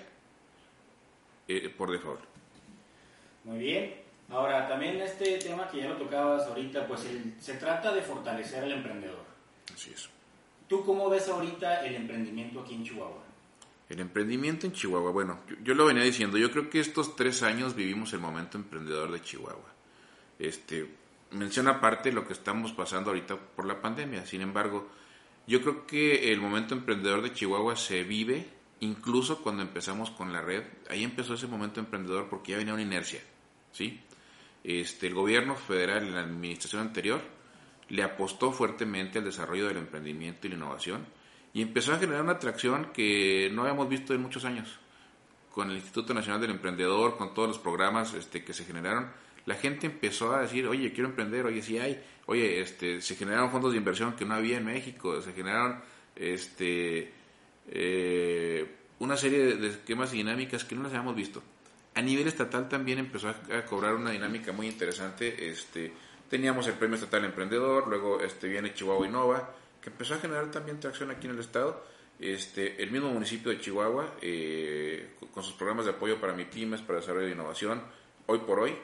eh, 1.49 1.69
por 1.76 1.90
default. 1.90 2.21
Muy 3.45 3.59
bien. 3.59 3.95
Ahora, 4.31 4.69
también 4.69 5.00
este 5.00 5.38
tema 5.38 5.69
que 5.69 5.79
ya 5.79 5.88
lo 5.88 5.97
tocabas 5.97 6.47
ahorita, 6.47 6.87
pues 6.87 7.05
se 7.40 7.55
trata 7.55 7.93
de 7.93 8.02
fortalecer 8.02 8.62
al 8.62 8.73
emprendedor. 8.73 9.25
Así 9.75 9.90
es. 9.93 10.09
¿Tú 10.69 10.85
cómo 10.85 11.11
ves 11.11 11.29
ahorita 11.29 11.85
el 11.85 11.97
emprendimiento 11.97 12.61
aquí 12.61 12.75
en 12.75 12.85
Chihuahua? 12.85 13.25
El 13.90 14.00
emprendimiento 14.00 14.66
en 14.66 14.73
Chihuahua, 14.73 15.11
bueno, 15.11 15.40
yo, 15.62 15.75
lo 15.75 15.85
venía 15.85 16.04
diciendo, 16.04 16.38
yo 16.38 16.50
creo 16.50 16.70
que 16.70 16.80
estos 16.80 17.16
tres 17.16 17.42
años 17.42 17.75
vivimos 17.75 18.12
el 18.12 18.20
momento 18.20 18.56
emprendedor 18.56 19.11
de 19.11 19.20
Chihuahua. 19.20 19.75
Este, 20.38 20.88
menciona 21.32 21.73
aparte 21.73 22.12
lo 22.12 22.26
que 22.26 22.32
estamos 22.32 22.73
pasando 22.73 23.11
ahorita 23.11 23.37
por 23.37 23.66
la 23.66 23.82
pandemia, 23.82 24.25
sin 24.25 24.40
embargo, 24.40 24.88
yo 25.47 25.61
creo 25.61 25.87
que 25.87 26.32
el 26.32 26.40
momento 26.40 26.73
emprendedor 26.75 27.20
de 27.20 27.32
Chihuahua 27.32 27.76
se 27.76 28.04
vive 28.04 28.47
incluso 28.78 29.42
cuando 29.42 29.62
empezamos 29.62 30.11
con 30.11 30.32
la 30.32 30.40
red, 30.40 30.62
ahí 30.88 31.04
empezó 31.04 31.35
ese 31.35 31.49
momento 31.49 31.80
emprendedor 31.80 32.28
porque 32.30 32.52
ya 32.52 32.59
venía 32.59 32.73
una 32.73 32.82
inercia, 32.82 33.20
¿sí? 33.73 34.00
este, 34.64 35.06
el 35.06 35.14
gobierno 35.14 35.56
federal 35.56 36.06
en 36.06 36.14
la 36.14 36.20
administración 36.20 36.82
anterior 36.82 37.20
le 37.88 38.02
apostó 38.02 38.52
fuertemente 38.52 39.18
al 39.18 39.25
desarrollo 39.25 39.66
del 39.66 39.78
emprendimiento 39.78 40.47
y 40.47 40.50
la 40.50 40.56
innovación 40.56 41.04
y 41.52 41.62
empezó 41.62 41.92
a 41.92 41.99
generar 41.99 42.23
una 42.23 42.33
atracción 42.33 42.87
que 42.92 43.50
no 43.52 43.62
habíamos 43.62 43.88
visto 43.88 44.14
en 44.14 44.23
muchos 44.23 44.45
años. 44.45 44.78
Con 45.52 45.71
el 45.71 45.76
Instituto 45.76 46.14
Nacional 46.14 46.40
del 46.40 46.52
Emprendedor, 46.52 47.16
con 47.16 47.35
todos 47.35 47.49
los 47.49 47.59
programas 47.59 48.14
este, 48.14 48.45
que 48.45 48.52
se 48.52 48.64
generaron, 48.64 49.11
la 49.47 49.57
gente 49.57 49.87
empezó 49.87 50.35
a 50.35 50.42
decir, 50.42 50.66
oye, 50.66 50.92
quiero 50.92 51.09
emprender, 51.09 51.45
oye, 51.47 51.62
sí 51.62 51.78
hay, 51.78 52.00
oye, 52.26 52.61
este, 52.61 53.00
se 53.00 53.16
generaron 53.16 53.50
fondos 53.50 53.73
de 53.73 53.78
inversión 53.78 54.14
que 54.14 54.25
no 54.25 54.35
había 54.35 54.59
en 54.59 54.64
México, 54.64 55.21
se 55.21 55.33
generaron 55.33 55.80
este, 56.14 57.12
eh, 57.69 58.76
una 59.00 59.16
serie 59.16 59.57
de 59.57 59.69
esquemas 59.69 60.12
y 60.14 60.19
dinámicas 60.19 60.64
que 60.64 60.76
no 60.76 60.83
las 60.85 60.92
habíamos 60.92 61.16
visto 61.16 61.42
a 61.95 62.02
nivel 62.02 62.28
estatal 62.28 62.69
también 62.69 62.99
empezó 62.99 63.28
a, 63.28 63.64
cobrar 63.66 63.95
una 63.95 64.11
dinámica 64.11 64.52
muy 64.52 64.66
interesante, 64.66 65.50
este, 65.50 65.92
Teníamos 66.30 66.69
el 66.69 66.75
Premio 66.75 66.95
Estatal 66.95 67.25
Emprendedor, 67.25 67.88
luego 67.88 68.21
este, 68.21 68.47
viene 68.47 68.73
Chihuahua 68.73 69.04
Innova, 69.04 69.50
que 69.80 69.90
empezó 69.90 70.14
a 70.14 70.18
generar 70.18 70.50
también 70.50 70.80
tracción 70.80 71.10
aquí 71.10 71.26
en 71.26 71.34
el 71.34 71.40
estado. 71.40 71.84
Este, 72.18 72.82
el 72.82 72.90
mismo 72.90 73.10
municipio 73.10 73.50
de 73.50 73.60
Chihuahua, 73.60 74.14
eh, 74.20 75.14
con 75.32 75.42
sus 75.42 75.54
programas 75.54 75.87
de 75.87 75.92
apoyo 75.92 76.20
para 76.20 76.34
MIPIMES, 76.34 76.82
para 76.82 77.00
desarrollo 77.00 77.26
de 77.26 77.32
innovación, 77.32 77.82
hoy 78.26 78.40
por 78.40 78.60
hoy, 78.60 78.76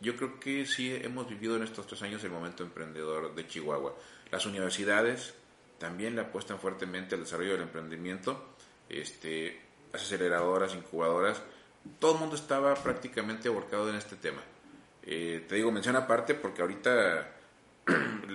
yo 0.00 0.14
creo 0.14 0.38
que 0.38 0.66
sí 0.66 0.94
hemos 0.94 1.28
vivido 1.28 1.56
en 1.56 1.62
estos 1.62 1.86
tres 1.86 2.02
años 2.02 2.22
el 2.22 2.30
momento 2.30 2.62
emprendedor 2.62 3.34
de 3.34 3.46
Chihuahua. 3.46 3.96
Las 4.30 4.46
universidades 4.46 5.34
también 5.78 6.14
le 6.14 6.22
apuestan 6.22 6.58
fuertemente 6.58 7.14
al 7.14 7.22
desarrollo 7.22 7.52
del 7.52 7.62
emprendimiento, 7.62 8.54
este, 8.88 9.60
aceleradoras, 9.92 10.74
incubadoras, 10.74 11.42
todo 11.98 12.14
el 12.14 12.20
mundo 12.20 12.36
estaba 12.36 12.74
prácticamente 12.74 13.48
aborcado 13.48 13.88
en 13.90 13.96
este 13.96 14.16
tema. 14.16 14.42
Eh, 15.02 15.44
te 15.48 15.54
digo, 15.54 15.70
mención 15.70 15.96
aparte 15.96 16.34
porque 16.34 16.62
ahorita 16.62 17.35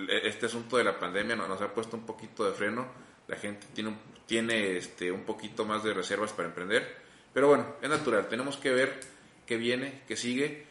este 0.08 0.46
asunto 0.46 0.76
de 0.76 0.84
la 0.84 0.98
pandemia 0.98 1.36
nos 1.36 1.60
ha 1.60 1.72
puesto 1.72 1.96
un 1.96 2.06
poquito 2.06 2.44
de 2.44 2.52
freno, 2.52 2.86
la 3.28 3.36
gente 3.36 3.66
tiene 3.74 3.90
un, 3.90 3.98
tiene 4.26 4.76
este, 4.76 5.12
un 5.12 5.22
poquito 5.22 5.64
más 5.64 5.82
de 5.84 5.94
reservas 5.94 6.32
para 6.32 6.48
emprender, 6.48 6.96
pero 7.32 7.48
bueno, 7.48 7.76
es 7.80 7.88
natural, 7.88 8.28
tenemos 8.28 8.56
que 8.56 8.70
ver 8.70 9.00
qué 9.46 9.56
viene, 9.56 10.02
qué 10.08 10.16
sigue, 10.16 10.66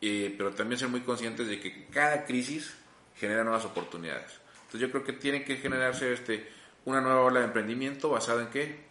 pero 0.00 0.52
también 0.52 0.78
ser 0.78 0.88
muy 0.88 1.00
conscientes 1.00 1.48
de 1.48 1.60
que 1.60 1.86
cada 1.86 2.24
crisis 2.24 2.76
genera 3.16 3.44
nuevas 3.44 3.64
oportunidades. 3.64 4.40
Entonces 4.64 4.80
yo 4.80 4.90
creo 4.90 5.04
que 5.04 5.12
tiene 5.12 5.44
que 5.44 5.56
generarse 5.56 6.12
este, 6.12 6.48
una 6.84 7.00
nueva 7.00 7.22
ola 7.22 7.40
de 7.40 7.46
emprendimiento 7.46 8.10
basada 8.10 8.42
en 8.42 8.48
qué? 8.48 8.86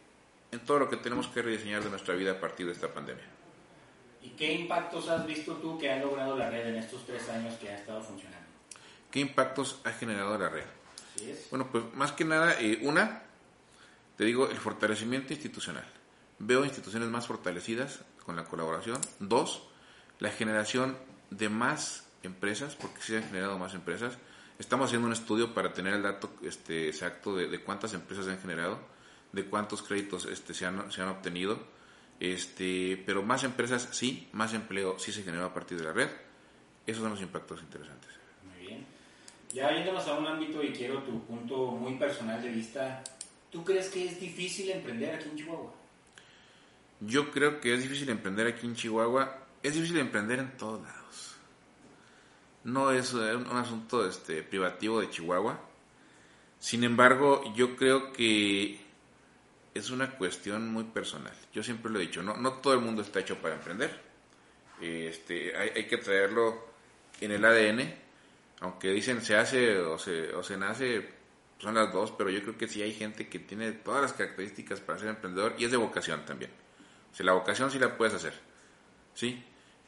En 0.51 0.59
todo 0.59 0.79
lo 0.79 0.89
que 0.89 0.97
tenemos 0.97 1.27
que 1.27 1.41
rediseñar 1.41 1.83
de 1.83 1.89
nuestra 1.89 2.15
vida 2.15 2.31
a 2.31 2.39
partir 2.39 2.65
de 2.65 2.71
esta 2.71 2.93
pandemia. 2.93 3.25
¿Y 4.21 4.29
qué 4.29 4.53
impactos 4.53 5.07
has 5.09 5.25
visto 5.27 5.53
tú 5.57 5.77
que 5.77 5.91
ha 5.91 5.99
logrado 5.99 6.35
la 6.35 6.49
red 6.49 6.67
en 6.67 6.75
estos 6.75 7.05
tres 7.05 7.27
años 7.29 7.53
que 7.55 7.69
ha 7.69 7.75
estado 7.75 8.01
funcionando? 8.01 8.44
¿Qué 9.15 9.21
impactos 9.21 9.79
ha 9.85 9.93
generado 9.93 10.37
la 10.37 10.49
red? 10.49 10.65
Bueno, 11.49 11.71
pues 11.71 11.85
más 11.93 12.11
que 12.11 12.25
nada, 12.25 12.59
eh, 12.59 12.79
una, 12.81 13.23
te 14.17 14.25
digo, 14.25 14.49
el 14.49 14.57
fortalecimiento 14.57 15.31
institucional. 15.31 15.85
Veo 16.37 16.65
instituciones 16.65 17.07
más 17.07 17.25
fortalecidas 17.25 18.01
con 18.25 18.35
la 18.35 18.43
colaboración. 18.43 18.99
Dos, 19.19 19.69
la 20.19 20.31
generación 20.31 20.97
de 21.29 21.47
más 21.47 22.09
empresas, 22.23 22.75
porque 22.75 23.01
se 23.01 23.15
han 23.15 23.23
generado 23.23 23.57
más 23.57 23.73
empresas. 23.73 24.17
Estamos 24.59 24.87
haciendo 24.87 25.07
un 25.07 25.13
estudio 25.13 25.53
para 25.53 25.71
tener 25.71 25.93
el 25.93 26.03
dato 26.03 26.33
este, 26.41 26.89
exacto 26.89 27.37
de, 27.37 27.63
cuántas 27.63 27.93
empresas 27.93 28.25
se 28.25 28.31
han 28.31 28.41
generado, 28.41 28.81
de 29.31 29.45
cuántos 29.45 29.81
créditos 29.81 30.25
este, 30.25 30.53
se, 30.53 30.65
han, 30.65 30.91
se 30.91 31.01
han 31.01 31.07
obtenido. 31.07 31.57
Este, 32.19 33.01
pero 33.05 33.23
más 33.23 33.45
empresas 33.45 33.87
sí, 33.91 34.27
más 34.33 34.53
empleo 34.53 34.99
sí 34.99 35.13
se 35.13 35.23
generó 35.23 35.45
a 35.45 35.53
partir 35.53 35.77
de 35.77 35.85
la 35.85 35.93
red. 35.93 36.09
Esos 36.85 37.01
son 37.01 37.11
los 37.11 37.21
impactos 37.21 37.61
interesantes. 37.61 38.24
Ya 39.55 39.71
yéndonos 39.71 40.05
a 40.09 40.15
un 40.15 40.27
ámbito 40.27 40.61
y 40.61 40.73
quiero 40.73 41.01
tu 41.03 41.25
punto 41.25 41.67
muy 41.67 41.93
personal 41.95 42.41
de 42.41 42.49
vista, 42.49 43.01
¿tú 43.49 43.63
crees 43.63 43.87
que 43.87 44.03
es 44.03 44.19
difícil 44.19 44.69
emprender 44.69 45.15
aquí 45.15 45.29
en 45.29 45.37
Chihuahua? 45.37 45.73
Yo 46.99 47.31
creo 47.31 47.61
que 47.61 47.73
es 47.73 47.81
difícil 47.81 48.09
emprender 48.09 48.47
aquí 48.47 48.67
en 48.67 48.75
Chihuahua. 48.75 49.47
Es 49.63 49.75
difícil 49.75 49.97
emprender 49.99 50.39
en 50.39 50.57
todos 50.57 50.81
lados. 50.81 51.35
No 52.65 52.91
es 52.91 53.13
un, 53.13 53.47
asunto 53.55 54.05
este, 54.05 54.43
privativo 54.43 54.99
de 54.99 55.09
Chihuahua. 55.09 55.57
Sin 56.59 56.83
embargo, 56.83 57.41
yo 57.55 57.77
creo 57.77 58.11
que 58.11 58.77
es 59.73 59.89
una 59.89 60.17
cuestión 60.17 60.69
muy 60.69 60.83
personal. 60.83 61.33
Yo 61.53 61.63
siempre 61.63 61.89
lo 61.89 61.99
he 61.99 62.01
dicho, 62.01 62.21
no, 62.21 62.35
no 62.35 62.55
todo 62.55 62.73
el 62.73 62.81
mundo 62.81 63.03
está 63.03 63.21
hecho 63.21 63.37
para 63.37 63.55
emprender. 63.55 64.01
Este, 64.81 65.55
hay 65.55 65.87
que 65.87 65.95
traerlo 65.95 66.75
en 67.21 67.31
el 67.31 67.45
ADN, 67.45 68.04
aunque 68.59 68.91
dicen 68.91 69.21
se 69.21 69.35
hace 69.35 69.79
o 69.79 69.97
se, 69.97 70.33
o 70.33 70.43
se 70.43 70.57
nace, 70.57 71.09
son 71.57 71.75
las 71.75 71.91
dos, 71.91 72.11
pero 72.11 72.29
yo 72.29 72.41
creo 72.41 72.57
que 72.57 72.67
sí 72.67 72.81
hay 72.81 72.93
gente 72.93 73.27
que 73.29 73.39
tiene 73.39 73.71
todas 73.71 74.01
las 74.01 74.13
características 74.13 74.79
para 74.81 74.99
ser 74.99 75.09
emprendedor 75.09 75.55
y 75.57 75.65
es 75.65 75.71
de 75.71 75.77
vocación 75.77 76.25
también. 76.25 76.51
O 77.17 77.23
la 77.23 77.33
vocación 77.33 77.71
sí 77.71 77.79
la 77.79 77.97
puedes 77.97 78.13
hacer, 78.13 78.33
¿sí? 79.13 79.43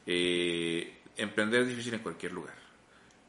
Eh, 0.06 1.02
emprender 1.16 1.62
es 1.62 1.68
difícil 1.68 1.94
en 1.94 2.00
cualquier 2.00 2.32
lugar. 2.32 2.54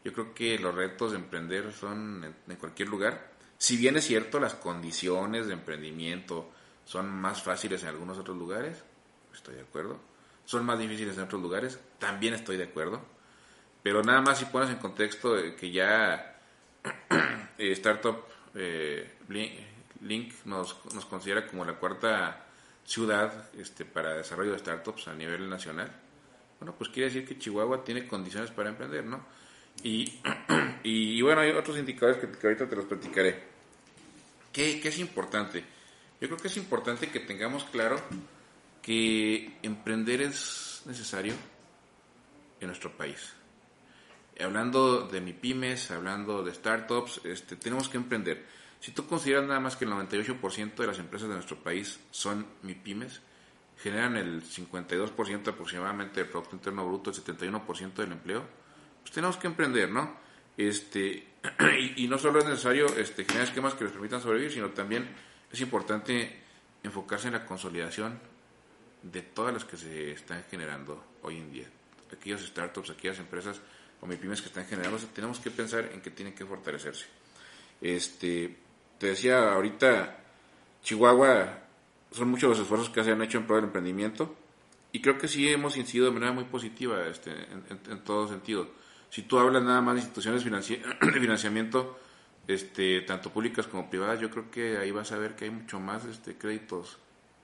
Yo 0.04 0.14
creo 0.14 0.34
que 0.34 0.58
los 0.58 0.74
retos 0.74 1.12
de 1.12 1.18
emprender 1.18 1.74
son 1.74 2.36
en 2.48 2.56
cualquier 2.56 2.88
lugar 2.88 3.30
si 3.60 3.76
bien 3.76 3.98
es 3.98 4.06
cierto, 4.06 4.40
las 4.40 4.54
condiciones 4.56 5.48
de 5.48 5.54
emprendimiento 5.54 6.50
son 6.86 7.12
más 7.12 7.44
fáciles 7.44 7.84
en 7.84 7.90
algunos 7.90 8.18
otros 8.18 8.38
lugares, 8.38 8.82
estoy 9.34 9.56
de 9.56 9.62
acuerdo. 9.62 10.00
Son 10.46 10.66
más 10.66 10.80
difíciles 10.80 11.18
en 11.18 11.24
otros 11.26 11.42
lugares, 11.42 11.78
también 12.00 12.34
estoy 12.34 12.56
de 12.56 12.64
acuerdo. 12.64 13.02
Pero 13.82 14.04
nada 14.04 14.22
más 14.22 14.40
si 14.40 14.46
pones 14.46 14.70
en 14.70 14.78
contexto 14.78 15.36
que 15.58 15.72
ya 15.72 16.38
eh, 17.58 17.72
Startup 17.72 18.24
eh, 18.56 19.18
Link 20.02 20.34
nos, 20.46 20.78
nos, 20.94 21.06
considera 21.06 21.48
como 21.48 21.66
la 21.66 21.74
cuarta 21.74 22.46
ciudad 22.86 23.50
este, 23.58 23.86
para 23.86 24.16
desarrollo 24.16 24.52
de 24.52 24.60
startups 24.60 25.08
a 25.08 25.14
nivel 25.14 25.50
nacional, 25.50 25.92
bueno, 26.60 26.76
pues 26.78 26.90
quiere 26.90 27.08
decir 27.10 27.28
que 27.28 27.38
Chihuahua 27.38 27.84
tiene 27.84 28.08
condiciones 28.08 28.52
para 28.52 28.70
emprender, 28.70 29.06
¿no? 29.06 29.24
Y, 29.84 30.20
y, 30.84 31.22
bueno, 31.22 31.42
hay 31.42 31.52
otros 31.52 31.78
indicadores 31.78 32.18
que, 32.18 32.48
ahorita 32.48 32.68
te 32.68 32.76
los 32.76 32.86
platicaré. 32.86 33.44
¿Qué, 34.52 34.82
¿Qué, 34.82 34.90
es 34.90 35.00
importante? 35.00 35.64
Yo 36.20 36.28
creo 36.28 36.38
que 36.38 36.48
es 36.48 36.58
importante 36.58 37.10
que 37.10 37.22
tengamos 37.22 37.64
claro 37.66 38.02
que 38.82 39.58
emprender 39.62 40.22
es 40.22 40.82
necesario 40.86 41.34
en 42.60 42.68
nuestro 42.68 42.92
país. 42.92 43.34
Hablando 44.42 45.08
de 45.08 45.22
MIPIMES, 45.22 45.92
hablando 45.92 46.44
de 46.44 46.54
startups, 46.54 47.22
este, 47.26 47.56
tenemos 47.56 47.90
que 47.90 47.98
emprender. 47.98 48.46
Si 48.80 48.92
tú 48.92 49.06
consideras 49.06 49.46
nada 49.46 49.60
más 49.60 49.76
que 49.76 49.86
el 49.86 49.92
98% 49.92 50.76
de 50.76 50.88
las 50.88 51.00
empresas 51.00 51.28
de 51.28 51.36
nuestro 51.36 51.58
país 51.58 52.00
son 52.12 52.46
MIPIMES, 52.64 53.22
generan 53.78 54.18
el 54.18 54.44
52% 54.44 55.48
aproximadamente 55.48 56.22
del 56.22 56.30
Producto 56.30 56.56
Interno 56.56 56.86
Bruto, 56.86 57.12
el 57.12 57.16
71% 57.18 57.94
del 57.94 58.12
empleo, 58.14 58.46
pues 59.02 59.12
tenemos 59.12 59.38
que 59.38 59.48
emprender, 59.48 59.90
¿no? 59.90 60.18
Este, 60.58 61.28
y, 61.96 62.08
no 62.08 62.18
solo 62.18 62.40
es 62.40 62.46
necesario 62.46 62.86
este, 62.98 63.24
generar 63.24 63.48
esquemas 63.48 63.74
que 63.74 63.86
les 63.86 63.94
permitan 63.94 64.22
sobrevivir, 64.22 64.52
sino 64.52 64.70
también 64.72 65.10
es 65.52 65.62
importante 65.62 66.42
enfocarse 66.84 67.28
en 67.28 67.34
la 67.34 67.46
consolidación 67.46 68.20
de 69.04 69.22
todas 69.22 69.54
las 69.54 69.66
que 69.66 69.78
se 69.78 70.12
están 70.12 70.44
generando 70.50 71.04
hoy 71.22 71.38
en 71.38 71.52
día. 71.52 71.68
Aquellas 72.12 72.42
startups, 72.42 72.90
aquellas 72.90 73.20
empresas 73.20 73.62
o 74.02 74.08
pymes 74.08 74.42
que 74.42 74.48
están 74.48 74.66
generando, 74.66 74.98
tenemos 75.14 75.40
que 75.40 75.52
pensar 75.52 75.90
en 75.94 76.02
que 76.02 76.12
tienen 76.12 76.34
que 76.34 76.46
fortalecerse. 76.46 77.06
Este, 77.82 78.56
te 78.98 79.08
decía 79.08 79.54
ahorita, 79.54 80.18
Chihuahua, 80.84 81.64
son 82.12 82.30
muchos 82.30 82.50
los 82.50 82.60
esfuerzos 82.60 82.90
que 82.90 83.04
se 83.04 83.12
han 83.12 83.22
hecho 83.22 83.38
en 83.38 83.46
pro 83.46 83.58
del 83.58 83.66
emprendimiento 83.66 84.36
y 84.92 85.02
creo 85.02 85.18
que 85.18 85.28
sí 85.28 85.48
hemos 85.50 85.78
incidido 85.78 86.08
de 86.08 86.12
manera 86.12 86.32
muy 86.32 86.46
positiva 86.46 87.06
este, 87.08 87.32
en 87.32 88.04
todo 88.04 88.28
sentido 88.28 88.80
si 89.10 89.24
tú 89.24 89.40
hablas 89.40 89.64
nada 89.64 89.82
más 89.82 89.96
de 89.96 90.02
instituciones 90.02 90.44
de 90.44 91.20
financiamiento, 91.20 92.00
este, 92.48 93.02
tanto 93.02 93.32
públicas 93.32 93.68
como 93.68 93.90
privadas, 93.90 94.20
yo 94.20 94.30
creo 94.30 94.50
que 94.52 94.78
ahí 94.78 94.92
vas 94.92 95.12
a 95.12 95.18
ver 95.18 95.36
que 95.36 95.46
hay 95.46 95.52
mucho 95.52 95.80
más 95.80 96.06
este, 96.06 96.38
créditos 96.38 96.98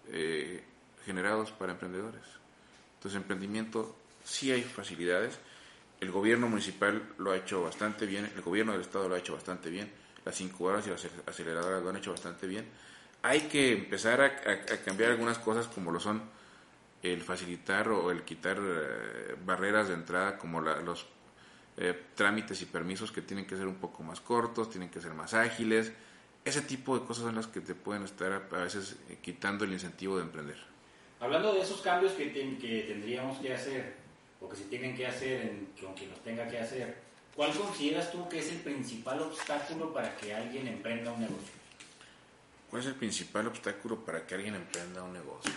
eh, 0.10 0.64
generados 1.06 1.52
para 1.52 1.74
emprendedores. 1.74 2.24
Entonces, 2.96 3.20
emprendimiento 3.20 3.96
sí 4.24 4.52
hay 4.52 4.64
facilidades. 4.64 5.40
El 6.00 6.12
gobierno 6.12 6.48
municipal 6.48 7.02
lo 7.18 7.32
ha 7.32 7.38
hecho 7.38 7.64
bastante 7.64 8.06
bien, 8.06 8.30
el 8.36 8.42
gobierno 8.42 8.74
del 8.74 8.82
estado 8.82 9.08
lo 9.08 9.16
ha 9.16 9.20
hecho 9.20 9.34
bastante 9.34 9.70
bien, 9.70 9.90
las 10.26 10.40
incubadoras 10.42 10.88
y 10.88 10.90
las 10.90 11.08
aceleradoras 11.26 11.82
lo 11.82 11.90
han 11.90 11.98
hecho 11.98 12.12
bastante 12.12 12.48
bien. 12.48 12.66
Hay 13.22 13.42
que 13.42 13.74
empezar 13.74 14.22
a, 14.22 14.36
cambiar 14.84 15.12
algunas 15.12 15.40
cosas 15.40 15.68
como 15.68 15.92
lo 15.92 16.00
son 16.00 16.22
el 17.02 17.22
facilitar 17.22 17.90
o 17.90 18.12
el 18.12 18.24
quitar 18.24 18.58
eh, 18.60 19.36
barreras 19.46 19.88
de 19.88 19.94
entrada 19.94 20.38
como 20.38 20.62
los 20.62 21.06
eh, 21.78 21.94
trámites 22.16 22.62
y 22.62 22.66
permisos 22.66 23.12
que 23.12 23.22
tienen 23.22 23.46
que 23.46 23.56
ser 23.56 23.68
un 23.68 23.76
poco 23.76 24.04
más 24.04 24.20
cortos, 24.22 24.70
tienen 24.70 24.90
que 24.90 25.02
ser 25.02 25.14
más 25.14 25.34
ágiles. 25.34 25.92
Ese 26.44 26.62
tipo 26.62 26.98
de 26.98 27.06
cosas 27.06 27.26
son 27.26 27.36
las 27.36 27.48
que 27.48 27.62
te 27.62 27.74
pueden 27.74 28.04
estar 28.04 28.32
a 28.32 28.58
veces 28.58 28.98
eh, 29.10 29.18
quitando 29.22 29.66
el 29.66 29.74
incentivo 29.74 30.18
de 30.18 30.24
emprender. 30.24 30.58
Hablando 31.20 31.54
de 31.54 31.62
esos 31.62 31.82
cambios 31.82 32.14
que, 32.14 32.32
que 32.32 32.86
tendríamos 32.88 33.40
que 33.40 33.54
hacer 33.54 34.05
o 34.46 34.50
que 34.50 34.56
se 34.56 34.66
tienen 34.66 34.96
que 34.96 35.08
hacer 35.08 35.42
en, 35.42 35.70
con 35.82 35.94
quien 35.94 36.12
los 36.12 36.20
tenga 36.22 36.48
que 36.48 36.60
hacer, 36.60 36.98
¿cuál 37.36 37.52
consideras 37.52 38.12
tú 38.12 38.30
que 38.30 38.40
es 38.40 38.52
el 38.52 38.60
principal 38.60 39.22
obstáculo 39.22 39.92
para 39.92 40.16
que 40.16 40.34
alguien 40.34 40.68
emprenda 40.68 41.12
un 41.12 41.22
negocio? 41.22 41.54
¿Cuál 42.70 42.82
es 42.82 42.88
el 42.88 42.96
principal 42.96 43.48
obstáculo 43.48 44.04
para 44.06 44.26
que 44.26 44.36
alguien 44.36 44.56
emprenda 44.56 45.04
un 45.04 45.14
negocio? 45.14 45.52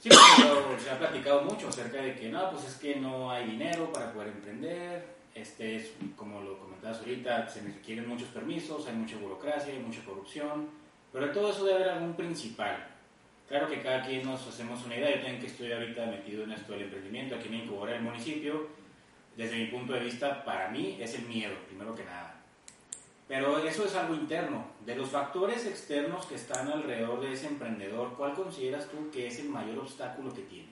Sí, 0.00 0.10
se 0.82 0.90
ha 0.90 0.98
platicado 0.98 1.42
mucho 1.42 1.68
acerca 1.68 2.00
de 2.00 2.14
que 2.14 2.28
no, 2.28 2.50
pues 2.52 2.64
es 2.64 2.76
que 2.76 2.96
no 2.96 3.30
hay 3.30 3.46
dinero 3.48 3.92
para 3.92 4.12
poder 4.12 4.28
emprender, 4.28 5.16
este 5.34 5.76
es, 5.76 5.90
como 6.16 6.40
lo 6.40 6.58
comentabas 6.58 6.98
ahorita, 6.98 7.48
se 7.48 7.62
requieren 7.62 8.08
muchos 8.08 8.28
permisos, 8.28 8.86
hay 8.86 8.94
mucha 8.94 9.16
burocracia, 9.16 9.72
hay 9.72 9.80
mucha 9.80 10.04
corrupción, 10.04 10.68
pero 11.12 11.26
de 11.26 11.32
todo 11.32 11.50
eso 11.50 11.64
debe 11.64 11.78
haber 11.82 11.90
algún 11.90 12.14
principal. 12.14 12.97
Claro 13.48 13.66
que 13.66 13.80
cada 13.80 14.02
quien 14.02 14.26
nos 14.26 14.46
hacemos 14.46 14.84
una 14.84 14.96
idea, 14.96 15.16
yo 15.16 15.22
tengo 15.22 15.40
que 15.40 15.46
estoy 15.46 15.72
ahorita 15.72 16.04
metido 16.04 16.44
en 16.44 16.52
esto 16.52 16.72
del 16.72 16.82
emprendimiento, 16.82 17.34
aquí 17.34 17.48
en 17.48 17.54
Incubora, 17.54 17.96
el 17.96 18.02
municipio, 18.02 18.68
desde 19.36 19.56
mi 19.56 19.66
punto 19.66 19.94
de 19.94 20.00
vista, 20.00 20.44
para 20.44 20.68
mí 20.68 20.98
es 21.00 21.14
el 21.14 21.22
miedo, 21.22 21.56
primero 21.66 21.94
que 21.94 22.04
nada. 22.04 22.42
Pero 23.26 23.58
eso 23.58 23.86
es 23.86 23.94
algo 23.94 24.14
interno. 24.14 24.66
De 24.84 24.96
los 24.96 25.10
factores 25.10 25.64
externos 25.64 26.26
que 26.26 26.34
están 26.34 26.68
alrededor 26.68 27.20
de 27.20 27.32
ese 27.32 27.46
emprendedor, 27.46 28.14
¿cuál 28.16 28.34
consideras 28.34 28.88
tú 28.88 29.10
que 29.10 29.28
es 29.28 29.38
el 29.38 29.48
mayor 29.48 29.78
obstáculo 29.78 30.34
que 30.34 30.42
tiene? 30.42 30.68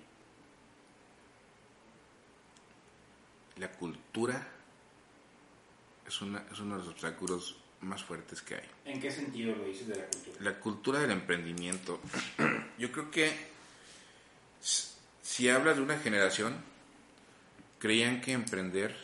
La 3.56 3.70
cultura 3.72 4.46
es, 6.06 6.20
una, 6.20 6.44
es 6.50 6.60
uno 6.60 6.76
de 6.76 6.80
los 6.80 6.92
obstáculos 6.92 7.56
más 7.80 8.02
fuertes 8.02 8.42
que 8.42 8.56
hay. 8.56 8.68
¿En 8.84 9.00
qué 9.00 9.10
sentido 9.10 9.54
lo 9.54 9.64
dices 9.64 9.88
de 9.88 9.96
la 9.96 10.06
cultura? 10.06 10.36
La 10.40 10.60
cultura 10.60 11.00
del 11.00 11.10
emprendimiento. 11.10 12.00
Yo 12.78 12.90
creo 12.92 13.10
que 13.10 13.32
si 15.22 15.48
hablas 15.48 15.76
de 15.76 15.82
una 15.82 15.98
generación, 15.98 16.56
creían 17.78 18.20
que 18.20 18.32
emprender 18.32 18.96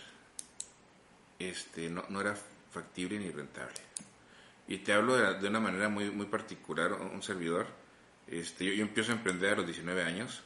este, 1.39 1.91
no, 1.91 2.05
no 2.09 2.21
era 2.21 2.37
factible 2.71 3.19
ni 3.19 3.31
rentable. 3.31 3.81
Y 4.69 4.79
te 4.79 4.93
hablo 4.93 5.17
de, 5.17 5.49
una 5.49 5.61
manera 5.61 5.89
muy, 5.89 6.11
muy 6.11 6.27
particular, 6.27 6.93
un 6.93 7.23
servidor. 7.23 7.67
Este, 8.27 8.65
yo, 8.65 8.83
empiezo 8.83 9.13
a 9.13 9.17
emprender 9.17 9.55
a 9.55 9.57
los 9.57 9.67
19 9.67 10.03
años 10.03 10.43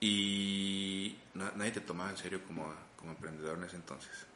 y 0.00 1.16
nadie 1.34 1.72
te 1.72 1.80
tomaba 1.80 2.10
en 2.10 2.16
serio 2.16 2.42
como, 2.46 2.72
como 2.96 3.12
emprendedor 3.12 3.58
en 3.58 3.64
ese 3.64 3.76
entonces. 3.76 4.26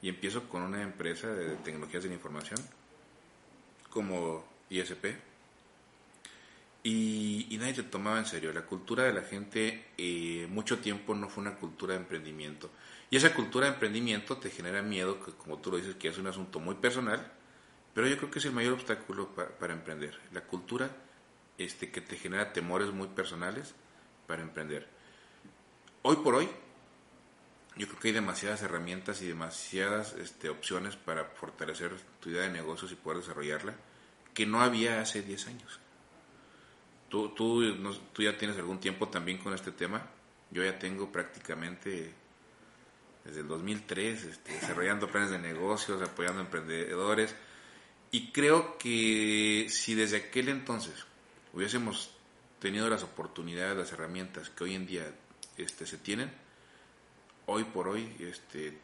Y 0.00 0.08
empiezo 0.08 0.48
con 0.48 0.62
una 0.62 0.82
empresa 0.82 1.28
de 1.28 1.56
tecnologías 1.56 2.02
de 2.02 2.10
la 2.10 2.14
información 2.14 2.58
como 3.90 4.44
ISP 4.70 5.16
y, 6.82 7.56
nadie 7.58 7.74
te 7.74 7.82
tomaba 7.82 8.18
en 8.18 8.26
serio. 8.26 8.52
La 8.52 8.62
cultura 8.62 9.04
de 9.04 9.12
la 9.12 9.22
gente 9.22 9.86
eh, 9.98 10.46
mucho 10.50 10.78
tiempo 10.78 11.14
no 11.14 11.28
fue 11.28 11.42
una 11.42 11.56
cultura 11.56 11.94
de 11.94 12.00
emprendimiento. 12.00 12.70
Y 13.10 13.16
esa 13.16 13.34
cultura 13.34 13.66
de 13.66 13.72
emprendimiento 13.74 14.36
te 14.36 14.50
genera 14.50 14.82
miedo, 14.82 15.22
que 15.22 15.32
como 15.32 15.58
tú 15.58 15.70
lo 15.70 15.76
dices, 15.78 15.96
que 15.96 16.08
es 16.08 16.18
un 16.18 16.26
asunto 16.26 16.60
muy 16.60 16.76
personal, 16.76 17.32
pero 17.94 18.06
yo 18.06 18.16
creo 18.16 18.30
que 18.30 18.38
es 18.38 18.44
el 18.44 18.52
mayor 18.52 18.74
obstáculo 18.74 19.34
para, 19.34 19.72
emprender. 19.72 20.18
La 20.32 20.42
cultura 20.42 20.90
este, 21.58 21.90
que 21.90 22.00
te 22.00 22.16
genera 22.16 22.52
temores 22.52 22.92
muy 22.92 23.08
personales 23.08 23.74
para 24.26 24.42
emprender. 24.42 24.86
Hoy 26.02 26.16
por 26.16 26.36
hoy, 26.36 26.48
yo 27.78 27.86
creo 27.86 28.00
que 28.00 28.08
hay 28.08 28.14
demasiadas 28.14 28.62
herramientas 28.62 29.22
y 29.22 29.28
demasiadas 29.28 30.14
este, 30.14 30.48
opciones 30.48 30.96
para 30.96 31.24
fortalecer 31.24 31.92
tu 32.20 32.28
idea 32.30 32.42
de 32.42 32.50
negocios 32.50 32.90
y 32.90 32.96
poder 32.96 33.20
desarrollarla 33.20 33.74
que 34.34 34.46
no 34.46 34.60
había 34.60 35.00
hace 35.00 35.22
10 35.22 35.46
años. 35.46 35.80
Tú, 37.08 37.30
tú, 37.30 37.62
tú 38.12 38.22
ya 38.22 38.36
tienes 38.36 38.56
algún 38.58 38.78
tiempo 38.78 39.08
también 39.08 39.38
con 39.38 39.54
este 39.54 39.72
tema. 39.72 40.06
Yo 40.50 40.64
ya 40.64 40.78
tengo 40.78 41.10
prácticamente 41.10 42.12
desde 43.24 43.40
el 43.40 43.48
2003 43.48 44.24
este, 44.24 44.52
desarrollando 44.52 45.08
planes 45.08 45.30
de 45.30 45.38
negocios, 45.38 46.02
apoyando 46.02 46.40
emprendedores. 46.40 47.34
Y 48.10 48.32
creo 48.32 48.76
que 48.78 49.66
si 49.70 49.94
desde 49.94 50.16
aquel 50.16 50.48
entonces 50.48 51.04
hubiésemos 51.52 52.10
tenido 52.58 52.88
las 52.88 53.02
oportunidades, 53.02 53.76
las 53.76 53.92
herramientas 53.92 54.50
que 54.50 54.64
hoy 54.64 54.74
en 54.74 54.86
día 54.86 55.14
este, 55.56 55.86
se 55.86 55.98
tienen, 55.98 56.30
hoy 57.48 57.64
por 57.64 57.88
hoy 57.88 58.14
este, 58.20 58.78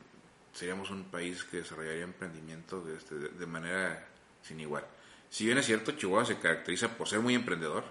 seríamos 0.53 0.91
un 0.91 1.05
país 1.05 1.45
que 1.45 1.59
desarrollaría 1.59 2.03
emprendimiento 2.03 2.83
este, 2.97 3.15
de, 3.15 3.47
manera 3.47 4.09
sin 4.43 4.59
igual. 4.59 4.85
Si 5.31 5.45
bien 5.45 5.59
es 5.59 5.67
cierto, 5.67 5.93
Chihuahua 5.93 6.25
se 6.25 6.39
caracteriza 6.39 6.89
por 6.97 7.09
ser 7.09 7.21
muy 7.21 7.35
emprendedor, 7.35 7.85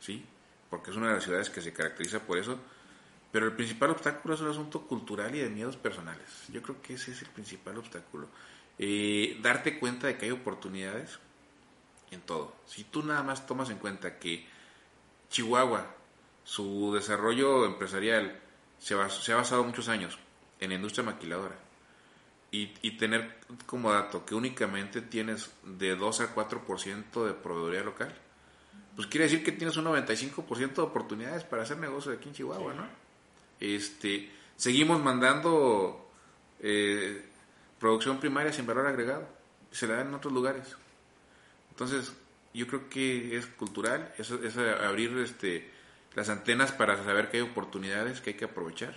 ¿sí? 0.00 0.24
Porque 0.70 0.90
es 0.90 0.96
una 0.96 1.08
de 1.08 1.14
las 1.14 1.24
ciudades 1.24 1.50
que 1.50 1.60
se 1.60 1.72
caracteriza 1.72 2.20
por 2.20 2.38
eso. 2.38 2.58
Pero 3.30 3.46
el 3.46 3.52
principal 3.52 3.90
obstáculo 3.90 4.34
es 4.34 4.40
un 4.40 4.48
asunto 4.48 4.86
cultural 4.86 5.34
y 5.34 5.40
de 5.40 5.50
miedos 5.50 5.76
personales. 5.76 6.26
Yo 6.48 6.62
creo 6.62 6.80
que 6.80 6.94
ese 6.94 7.12
es 7.12 7.22
el 7.22 7.28
principal 7.28 7.76
obstáculo. 7.78 8.28
Eh, 8.78 9.38
darte 9.42 9.78
cuenta 9.78 10.06
de 10.06 10.16
que 10.16 10.26
hay 10.26 10.32
oportunidades 10.32 11.18
en 12.10 12.20
todo. 12.22 12.56
Si 12.66 12.84
tú 12.84 13.02
nada 13.02 13.22
más 13.22 13.46
tomas 13.46 13.70
en 13.70 13.78
cuenta 13.78 14.18
que 14.18 14.46
Chihuahua, 15.30 15.94
su 16.44 16.92
desarrollo 16.94 17.66
empresarial 17.66 18.40
se, 18.78 18.94
se 19.08 19.32
ha 19.32 19.36
basado 19.36 19.64
muchos 19.64 19.88
años 19.88 20.18
en 20.60 20.70
la 20.70 20.76
industria 20.76 21.04
maquiladora 21.04 21.56
y, 22.50 22.90
tener 22.92 23.36
como 23.66 23.92
dato 23.92 24.24
que 24.24 24.34
únicamente 24.34 25.02
tienes 25.02 25.50
de 25.64 25.96
2 25.96 26.20
a 26.20 26.34
4% 26.34 27.26
de 27.26 27.34
proveeduría 27.34 27.82
local, 27.82 28.14
pues 28.94 29.08
quiere 29.08 29.24
decir 29.24 29.44
que 29.44 29.52
tienes 29.52 29.76
un 29.76 29.84
95% 29.84 30.74
de 30.74 30.82
oportunidades 30.82 31.44
para 31.44 31.62
hacer 31.62 31.78
negocio 31.78 32.12
aquí 32.12 32.28
en 32.28 32.34
Chihuahua, 32.34 32.74
¿no? 32.74 32.86
Este, 33.60 34.30
seguimos 34.56 35.02
mandando 35.02 36.10
eh, 36.60 37.26
producción 37.78 38.18
primaria 38.18 38.52
sin 38.52 38.66
valor 38.66 38.86
agregado, 38.86 39.28
se 39.70 39.86
la 39.86 39.96
dan 39.96 40.08
en 40.08 40.14
otros 40.14 40.32
lugares. 40.32 40.76
Entonces, 41.70 42.12
yo 42.54 42.66
creo 42.66 42.88
que 42.88 43.36
es 43.36 43.46
cultural, 43.46 44.14
es 44.16 44.56
abrir 44.56 45.16
este, 45.18 45.70
las 46.16 46.30
antenas 46.30 46.72
para 46.72 46.96
saber 46.96 47.30
que 47.30 47.36
hay 47.36 47.42
oportunidades 47.42 48.20
que 48.20 48.30
hay 48.30 48.36
que 48.36 48.46
aprovechar, 48.46 48.94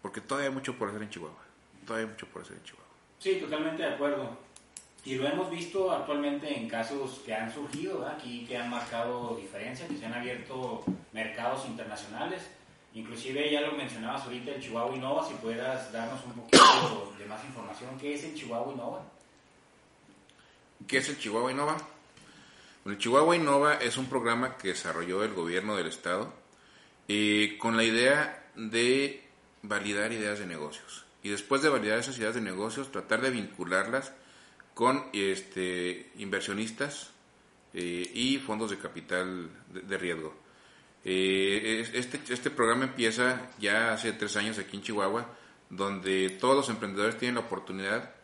porque 0.00 0.20
todavía 0.20 0.48
hay 0.48 0.54
mucho 0.54 0.78
por 0.78 0.88
hacer 0.88 1.02
en 1.02 1.10
Chihuahua, 1.10 1.44
todavía 1.84 2.06
hay 2.06 2.12
mucho 2.12 2.26
por 2.28 2.42
hacer 2.42 2.56
en 2.56 2.62
Chihuahua. 2.62 2.88
Sí, 3.18 3.34
totalmente 3.40 3.82
de 3.82 3.88
acuerdo. 3.88 4.38
Y 5.04 5.16
lo 5.16 5.26
hemos 5.26 5.50
visto 5.50 5.90
actualmente 5.90 6.56
en 6.56 6.68
casos 6.68 7.22
que 7.24 7.34
han 7.34 7.52
surgido 7.52 8.06
aquí, 8.06 8.44
que 8.46 8.56
han 8.56 8.70
marcado 8.70 9.36
diferencia, 9.36 9.88
que 9.88 9.96
se 9.96 10.06
han 10.06 10.14
abierto 10.14 10.84
mercados 11.12 11.66
internacionales. 11.66 12.42
Inclusive 12.94 13.50
ya 13.50 13.60
lo 13.60 13.72
mencionabas 13.72 14.22
ahorita, 14.22 14.52
el 14.52 14.62
Chihuahua 14.62 14.94
Innova, 14.94 15.26
si 15.26 15.34
puedas 15.34 15.92
darnos 15.92 16.24
un 16.24 16.32
poquito 16.32 17.14
de 17.18 17.26
más 17.26 17.44
información. 17.44 17.98
¿Qué 17.98 18.14
es 18.14 18.24
el 18.24 18.34
Chihuahua 18.34 18.72
Innova? 18.72 19.02
¿Qué 20.86 20.98
es 20.98 21.08
el 21.08 21.18
Chihuahua 21.18 21.50
Innova? 21.50 21.76
El 22.84 22.98
Chihuahua 22.98 23.36
Innova 23.36 23.74
es 23.74 23.96
un 23.98 24.06
programa 24.06 24.56
que 24.56 24.68
desarrolló 24.68 25.22
el 25.24 25.34
gobierno 25.34 25.76
del 25.76 25.86
estado 25.86 26.32
eh, 27.08 27.56
con 27.58 27.76
la 27.76 27.84
idea 27.84 28.50
de 28.54 29.24
validar 29.62 30.12
ideas 30.12 30.38
de 30.38 30.46
negocios. 30.46 31.04
Y 31.22 31.30
después 31.30 31.62
de 31.62 31.68
validar 31.68 31.98
esas 31.98 32.18
ideas 32.18 32.34
de 32.34 32.40
negocios, 32.40 32.92
tratar 32.92 33.20
de 33.20 33.30
vincularlas 33.30 34.12
con 34.74 35.04
este, 35.12 36.10
inversionistas 36.18 37.10
eh, 37.74 38.10
y 38.14 38.38
fondos 38.38 38.70
de 38.70 38.78
capital 38.78 39.50
de, 39.68 39.98
riesgo. 39.98 40.34
Eh, 41.04 41.88
este, 41.94 42.20
este 42.32 42.50
programa 42.50 42.84
empieza 42.84 43.50
ya 43.58 43.92
hace 43.92 44.12
tres 44.12 44.36
años 44.36 44.58
aquí 44.58 44.76
en 44.76 44.82
Chihuahua, 44.82 45.26
donde 45.70 46.30
todos 46.40 46.56
los 46.56 46.68
emprendedores 46.68 47.18
tienen 47.18 47.34
la 47.34 47.42
oportunidad 47.42 48.14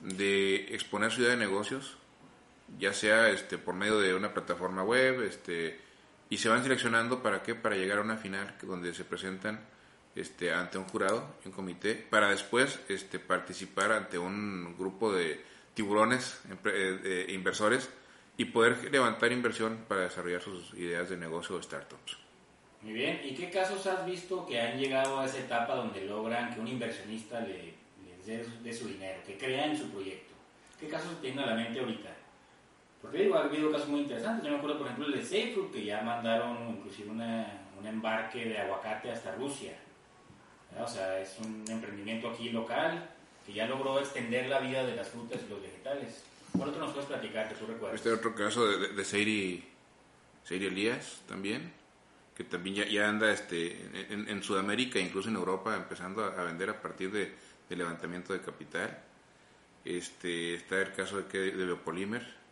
de 0.00 0.74
exponer 0.74 1.10
su 1.10 1.22
idea 1.22 1.30
de 1.30 1.38
negocios, 1.38 1.96
ya 2.78 2.92
sea 2.92 3.30
este, 3.30 3.58
por 3.58 3.74
medio 3.74 3.98
de 3.98 4.14
una 4.14 4.32
plataforma 4.32 4.82
web, 4.82 5.22
este, 5.22 5.80
y 6.30 6.38
se 6.38 6.48
van 6.48 6.62
seleccionando 6.62 7.22
para 7.22 7.42
qué, 7.42 7.54
para 7.54 7.76
llegar 7.76 7.98
a 7.98 8.02
una 8.02 8.16
final 8.16 8.54
donde 8.62 8.94
se 8.94 9.04
presentan 9.04 9.60
este, 10.14 10.52
ante 10.52 10.78
un 10.78 10.84
jurado, 10.84 11.36
un 11.44 11.52
comité, 11.52 11.94
para 11.94 12.30
después 12.30 12.80
este, 12.88 13.18
participar 13.18 13.92
ante 13.92 14.18
un 14.18 14.76
grupo 14.78 15.12
de 15.12 15.40
tiburones, 15.74 16.40
eh, 16.64 17.26
inversores, 17.30 17.90
y 18.36 18.46
poder 18.46 18.90
levantar 18.90 19.32
inversión 19.32 19.84
para 19.88 20.02
desarrollar 20.02 20.40
sus 20.40 20.74
ideas 20.74 21.08
de 21.08 21.16
negocio 21.16 21.56
o 21.56 21.62
startups. 21.62 22.18
Muy 22.82 22.92
bien, 22.92 23.20
¿y 23.24 23.34
qué 23.34 23.48
casos 23.48 23.86
has 23.86 24.04
visto 24.04 24.44
que 24.44 24.60
han 24.60 24.78
llegado 24.78 25.20
a 25.20 25.26
esa 25.26 25.38
etapa 25.38 25.74
donde 25.74 26.04
logran 26.04 26.52
que 26.52 26.60
un 26.60 26.68
inversionista 26.68 27.40
le, 27.40 27.74
les 28.26 28.62
dé 28.62 28.72
su 28.72 28.88
dinero, 28.88 29.20
que 29.26 29.38
crea 29.38 29.66
en 29.66 29.78
su 29.78 29.88
proyecto? 29.90 30.34
¿Qué 30.78 30.88
casos 30.88 31.20
tiene 31.20 31.42
a 31.42 31.46
la 31.46 31.54
mente 31.54 31.80
ahorita? 31.80 32.10
Porque 33.04 33.24
digo, 33.24 33.34
ha 33.34 33.44
habido 33.44 33.70
casos 33.70 33.88
muy 33.88 34.00
interesantes. 34.00 34.46
Yo 34.46 34.52
me 34.52 34.56
acuerdo, 34.56 34.78
por 34.78 34.86
ejemplo, 34.86 35.06
el 35.06 35.20
de 35.20 35.22
Seifru, 35.22 35.70
que 35.70 35.84
ya 35.84 36.00
mandaron 36.00 36.70
inclusive 36.70 37.10
un 37.10 37.86
embarque 37.86 38.46
de 38.46 38.58
aguacate 38.58 39.10
hasta 39.10 39.34
Rusia. 39.34 39.74
O 40.82 40.88
sea, 40.88 41.20
es 41.20 41.36
un 41.38 41.66
emprendimiento 41.68 42.30
aquí 42.30 42.48
local 42.48 43.10
que 43.44 43.52
ya 43.52 43.66
logró 43.66 44.00
extender 44.00 44.46
la 44.46 44.58
vida 44.60 44.86
de 44.86 44.96
las 44.96 45.10
frutas 45.10 45.38
y 45.46 45.50
los 45.50 45.60
vegetales. 45.60 46.24
¿Cuál 46.56 46.70
otro 46.70 46.80
nos 46.80 46.92
puedes 46.92 47.06
platicar 47.06 47.46
que 47.46 47.56
tú 47.56 47.66
recuerdas? 47.66 47.96
Este 47.96 48.10
otro 48.10 48.34
caso 48.34 48.66
de, 48.66 48.88
de, 48.88 49.04
Seiri, 49.04 49.62
Elías 50.48 51.20
también, 51.28 51.74
que 52.34 52.44
también 52.44 52.76
ya, 52.76 52.86
ya 52.86 53.06
anda 53.06 53.30
este, 53.30 53.82
en, 54.10 54.30
en, 54.30 54.42
Sudamérica, 54.42 54.98
incluso 54.98 55.28
en 55.28 55.36
Europa, 55.36 55.76
empezando 55.76 56.24
a, 56.24 56.42
vender 56.44 56.70
a 56.70 56.80
partir 56.80 57.12
de, 57.12 57.34
de, 57.68 57.76
levantamiento 57.76 58.32
de 58.32 58.40
capital. 58.40 58.98
Este, 59.84 60.54
está 60.54 60.80
el 60.80 60.94
caso 60.94 61.20
de, 61.20 61.52
de 61.52 61.66
Biopolímer, 61.66 62.43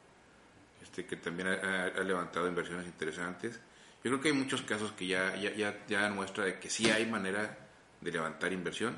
este, 0.93 1.07
que 1.07 1.17
también 1.17 1.49
ha, 1.49 1.89
levantado 2.05 2.47
inversiones 2.47 2.87
interesantes. 2.87 3.59
Yo 4.05 4.11
creo 4.11 4.21
que 4.21 4.29
hay 4.29 4.35
muchos 4.35 4.63
casos 4.63 4.93
que 4.93 5.07
ya, 5.07 5.35
ya, 5.37 5.55
ya, 5.55 5.85
ya 5.89 6.11
muestra 6.11 6.45
de 6.45 6.59
que 6.61 6.69
sí 6.69 6.91
hay 6.91 7.07
manera 7.07 7.59
de 8.01 8.13
levantar 8.13 8.53
inversión 8.53 8.95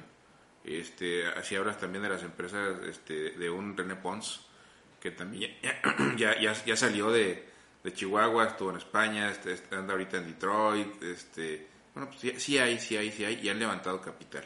este, 0.64 1.26
así 1.26 1.54
hablas 1.54 1.78
también 1.78 2.02
de 2.02 2.08
las 2.08 2.22
empresas 2.22 2.78
este, 2.88 3.32
de 3.32 3.50
un 3.50 3.76
René 3.76 3.96
Pons, 3.96 4.46
que 4.98 5.10
también 5.10 5.52
ya, 5.62 5.80
ya, 6.16 6.40
ya, 6.40 6.76
salió 6.76 7.10
de, 7.10 7.46
de, 7.82 7.92
Chihuahua, 7.92 8.46
estuvo 8.46 8.70
en 8.70 8.78
España, 8.78 9.30
este, 9.30 9.76
anda 9.76 9.92
ahorita 9.92 10.16
en 10.16 10.26
Detroit. 10.26 11.02
Este, 11.02 11.68
bueno, 11.94 12.08
pues 12.10 12.42
sí, 12.42 12.58
hay, 12.58 12.80
sí 12.80 12.96
hay, 12.96 13.12
sí 13.12 13.24
hay, 13.26 13.40
y 13.42 13.48
han 13.50 13.58
levantado 13.58 14.00
capital. 14.00 14.44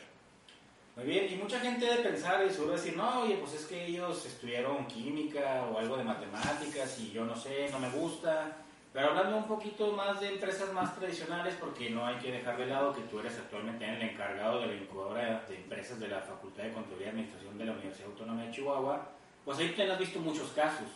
Muy 0.99 1.07
bien, 1.07 1.33
y 1.33 1.37
mucha 1.37 1.61
gente 1.61 1.87
debe 1.87 2.03
pensar 2.11 2.45
y 2.45 2.51
seguro 2.51 2.73
decir, 2.73 2.97
no, 2.97 3.21
oye, 3.21 3.37
pues 3.37 3.55
es 3.55 3.67
que 3.67 3.87
ellos 3.87 4.27
estudiaron 4.27 4.85
química 4.89 5.65
o 5.71 5.79
algo 5.79 5.97
de 5.97 6.03
matemáticas 6.03 6.99
y 6.99 7.13
yo 7.13 7.25
no 7.25 7.37
sé, 7.37 7.69
no 7.71 7.79
me 7.79 7.89
gusta. 7.91 8.57
Pero 8.93 9.11
hablando 9.11 9.37
un 9.37 9.47
poquito 9.47 9.93
más 9.93 10.19
de 10.19 10.31
empresas 10.31 10.73
más 10.73 10.99
tradicionales, 10.99 11.55
porque 11.61 11.89
no 11.89 12.05
hay 12.05 12.17
que 12.17 12.33
dejar 12.33 12.59
de 12.59 12.67
lado 12.67 12.93
que 12.93 13.03
tú 13.03 13.21
eres 13.21 13.39
actualmente 13.39 13.85
el 13.85 14.03
encargado 14.03 14.61
de 14.61 14.67
la 14.67 14.75
incubadora 14.75 15.45
de 15.49 15.55
empresas 15.55 16.01
de 16.01 16.09
la 16.09 16.21
Facultad 16.21 16.65
de 16.65 16.73
Control 16.73 17.01
y 17.01 17.05
Administración 17.05 17.57
de 17.57 17.65
la 17.65 17.73
Universidad 17.75 18.09
Autónoma 18.09 18.43
de 18.43 18.51
Chihuahua, 18.51 19.09
pues 19.45 19.59
ahí 19.61 19.69
te 19.77 19.89
has 19.89 19.99
visto 20.01 20.19
muchos 20.19 20.49
casos. 20.51 20.89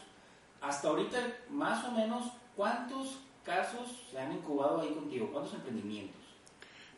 Hasta 0.60 0.88
ahorita, 0.88 1.18
más 1.48 1.84
o 1.84 1.92
menos, 1.92 2.24
¿cuántos 2.56 3.20
casos 3.44 4.02
se 4.10 4.18
han 4.18 4.32
incubado 4.32 4.80
ahí 4.80 4.92
contigo? 4.94 5.28
¿Cuántos 5.30 5.54
emprendimientos? 5.54 6.20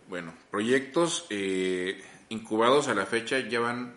Bueno, 0.08 0.34
proyectos 0.50 1.26
eh, 1.28 2.02
incubados 2.35 2.88
a 2.88 2.94
la 2.94 3.07
fecha 3.07 3.38
llevan 3.38 3.94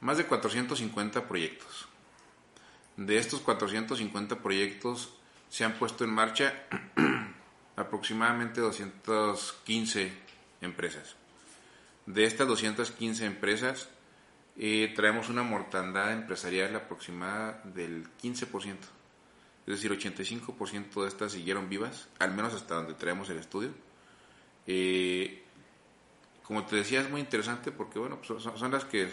más 0.00 0.18
de 0.18 0.26
450 0.26 1.26
proyectos. 1.26 1.88
De 2.96 3.18
estos 3.18 3.40
450 3.40 4.36
proyectos 4.42 5.14
se 5.48 5.64
han 5.64 5.72
puesto 5.74 6.04
en 6.04 6.10
marcha 6.10 6.52
aproximadamente 7.76 8.60
215 8.60 10.12
empresas. 10.60 11.16
De 12.06 12.24
estas 12.24 12.46
215 12.46 13.24
empresas 13.24 13.88
eh, 14.56 14.92
traemos 14.94 15.28
una 15.28 15.42
mortandad 15.42 16.12
empresarial 16.12 16.76
aproximada 16.76 17.62
del 17.64 18.06
15%. 18.22 18.76
Es 19.66 19.80
decir, 19.80 19.92
85% 19.92 21.02
de 21.02 21.08
estas 21.08 21.32
siguieron 21.32 21.68
vivas, 21.68 22.08
al 22.18 22.34
menos 22.34 22.54
hasta 22.54 22.74
donde 22.74 22.94
traemos 22.94 23.30
el 23.30 23.38
estudio. 23.38 23.70
Eh, 24.66 25.44
como 26.50 26.66
te 26.66 26.74
decía, 26.74 27.00
es 27.00 27.08
muy 27.08 27.20
interesante 27.20 27.70
porque, 27.70 28.00
bueno, 28.00 28.18
pues, 28.20 28.42
son, 28.42 28.72
las 28.72 28.84
que 28.84 29.08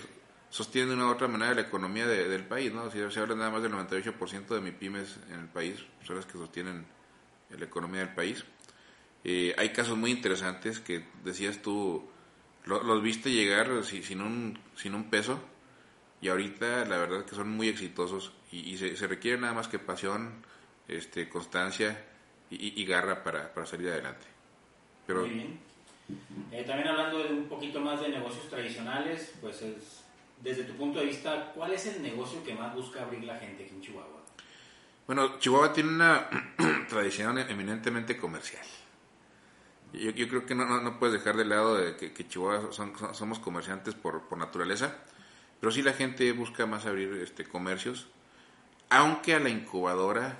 sostienen 0.50 0.89
de 0.89 0.95
una 0.95 1.06
u 1.06 1.12
otra 1.12 1.28
manera 1.28 1.54
la 1.54 1.62
economía 1.62 2.08
del 2.08 2.47
país, 2.47 2.73
¿no? 2.73 2.89
Si 2.89 2.97
se 3.12 3.19
habla 3.19 3.36
nada 3.36 3.52
más 3.52 3.62
del 3.62 3.73
98% 3.73 4.60
de 4.60 4.71
pymes 4.71 5.19
en 5.30 5.41
el 5.41 5.47
país, 5.47 5.86
son 6.04 6.15
las 6.15 6.26
que 6.26 6.32
sostienen 6.32 6.88
la 7.56 7.63
economía 7.63 8.00
del 8.00 8.15
país. 8.15 8.43
Eh, 9.23 9.54
hay 9.56 9.69
casos 9.69 9.95
muy 9.95 10.10
interesantes 10.10 10.80
que 10.80 11.06
decías 11.23 11.62
tú, 11.62 12.10
los 12.65 13.04
viste 13.04 13.30
llegar 13.30 13.84
sin, 13.84 14.21
un, 14.21 14.60
sin 14.76 14.95
un 14.95 15.12
peso 15.12 15.39
y 16.19 16.30
ahorita 16.30 16.86
la 16.86 16.97
verdad 16.97 17.23
que 17.23 17.36
son 17.36 17.52
muy 17.52 17.67
exitosos 17.69 18.34
y, 18.52 18.78
se, 18.78 18.95
requiere 19.06 19.39
nada 19.39 19.54
más 19.54 19.67
que 19.67 19.78
pasión, 19.78 20.43
este, 20.88 21.30
constancia 21.30 22.04
y, 22.50 22.84
garra 22.84 23.23
para, 23.23 23.54
para, 23.54 23.67
salir 23.67 23.89
adelante. 23.89 24.26
Pero, 25.06 25.19
muy 25.19 25.30
bien. 25.30 25.66
Eh, 26.52 26.63
también 26.63 26.88
hablando 26.88 27.20
de 27.20 27.34
un 27.34 27.48
poquito 27.48 27.80
más 27.80 28.02
de 28.02 28.10
negocios 28.10 28.50
tradicionales, 28.50 29.34
pues 29.41 29.62
es, 29.62 30.04
desde 30.41 30.63
tu 30.63 30.74
punto 30.74 31.00
de 31.00 31.06
vista, 31.06 31.52
¿cuál 31.54 31.74
es 31.74 31.86
el 31.88 32.02
negocio 32.02 32.43
que 32.43 32.54
más 32.54 32.74
busca 32.74 33.02
abrir 33.02 33.24
la 33.24 33.38
gente 33.38 33.63
aquí 33.63 33.76
en 33.76 33.82
Chihuahua? 33.82 34.24
Bueno, 35.06 35.39
Chihuahua 35.39 35.74
tiene 35.74 35.89
una 35.89 36.28
tradición 36.89 37.38
eminentemente 37.38 38.17
comercial. 38.17 38.65
Yo, 39.93 40.12
yo 40.12 40.28
creo 40.28 40.46
que 40.46 40.54
no, 40.54 41.00
puedes 41.00 41.13
dejar 41.13 41.38
de 41.38 41.46
lado 41.46 41.78
de 41.78 41.96
que, 41.96 42.28
Chihuahua 42.28 42.72
somos 42.72 43.39
comerciantes 43.39 43.96
por, 43.96 44.28
por, 44.28 44.38
naturaleza, 44.38 44.96
pero 45.60 45.72
sí 45.72 45.82
la 45.82 45.93
gente 45.93 46.32
busca 46.34 46.65
más 46.65 46.86
abrir 46.86 47.13
este, 47.24 47.46
comercios, 47.46 48.08
aunque 48.89 49.34
a 49.34 49.39
la 49.39 49.50
incubadora 49.50 50.38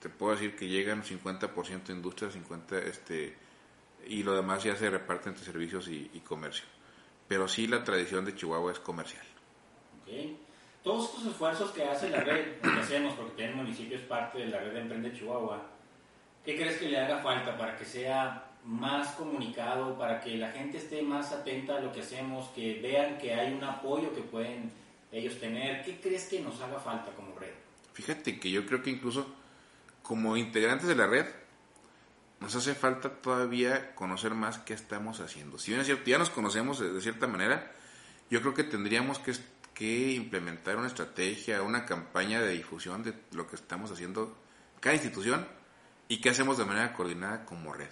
te 0.00 0.08
puedo 0.08 0.32
decir 0.32 0.56
que 0.56 0.68
llegan 0.68 1.02
50% 1.02 1.90
industria, 1.90 2.30
50% 2.30 2.82
este, 2.84 3.36
y 4.06 4.22
lo 4.22 4.34
demás 4.34 4.64
ya 4.64 4.76
se 4.76 4.90
reparte 4.90 5.28
entre 5.28 5.44
servicios 5.44 5.88
y, 5.88 6.20
comercio. 6.20 6.64
Pero 7.28 7.48
sí 7.48 7.66
la 7.66 7.84
tradición 7.84 8.24
de 8.24 8.34
Chihuahua 8.34 8.72
es 8.72 8.80
comercial. 8.80 9.24
Okay. 10.02 10.38
Todos 10.82 11.10
estos 11.10 11.26
esfuerzos 11.26 11.70
que 11.72 11.84
hace 11.84 12.08
la 12.08 12.20
red, 12.20 12.60
que 12.60 12.80
hacemos 12.80 13.14
porque 13.14 13.44
el 13.44 13.54
municipio 13.54 13.96
es 13.96 14.02
parte 14.04 14.38
de 14.38 14.46
la 14.46 14.60
red 14.60 14.72
de 14.72 14.80
Emprende 14.80 15.12
Chihuahua, 15.12 15.62
¿qué 16.44 16.56
crees 16.56 16.78
que 16.78 16.88
le 16.88 16.98
haga 16.98 17.18
falta 17.18 17.56
para 17.56 17.76
que 17.76 17.84
sea 17.84 18.50
más 18.64 19.12
comunicado, 19.12 19.96
para 19.98 20.20
que 20.20 20.36
la 20.36 20.50
gente 20.52 20.78
esté 20.78 21.02
más 21.02 21.32
atenta 21.32 21.76
a 21.76 21.80
lo 21.80 21.92
que 21.92 22.00
hacemos, 22.00 22.48
que 22.48 22.80
vean 22.80 23.18
que 23.18 23.34
hay 23.34 23.52
un 23.52 23.62
apoyo 23.62 24.14
que 24.14 24.22
pueden 24.22 24.70
ellos 25.12 25.38
tener? 25.38 25.84
¿Qué 25.84 26.00
crees 26.00 26.24
que 26.26 26.40
nos 26.40 26.60
haga 26.60 26.78
falta 26.78 27.12
como 27.12 27.38
red? 27.38 27.52
Fíjate 27.92 28.40
que 28.40 28.50
yo 28.50 28.64
creo 28.66 28.82
que 28.82 28.90
incluso 28.90 29.26
como 30.02 30.36
integrantes 30.36 30.88
de 30.88 30.96
la 30.96 31.06
red, 31.06 31.26
nos 32.40 32.56
hace 32.56 32.74
falta 32.74 33.10
todavía 33.10 33.94
conocer 33.94 34.34
más 34.34 34.58
qué 34.58 34.72
estamos 34.72 35.20
haciendo. 35.20 35.58
Si 35.58 35.70
bien 35.70 35.80
es 35.80 35.86
cierto, 35.86 36.04
ya 36.06 36.18
nos 36.18 36.30
conocemos 36.30 36.80
de, 36.80 37.00
cierta 37.00 37.26
manera, 37.26 37.72
yo 38.30 38.40
creo 38.40 38.54
que 38.54 38.64
tendríamos 38.64 39.18
que, 39.18 39.34
implementar 40.14 40.76
una 40.76 40.88
estrategia, 40.88 41.62
una 41.62 41.86
campaña 41.86 42.42
de 42.42 42.52
difusión 42.52 43.02
de 43.02 43.14
lo 43.32 43.48
que 43.48 43.56
estamos 43.56 43.90
haciendo 43.90 44.36
cada 44.78 44.94
institución 44.94 45.46
y 46.06 46.20
qué 46.20 46.28
hacemos 46.28 46.58
de 46.58 46.66
manera 46.66 46.92
coordinada 46.92 47.46
como 47.46 47.72
red. 47.72 47.88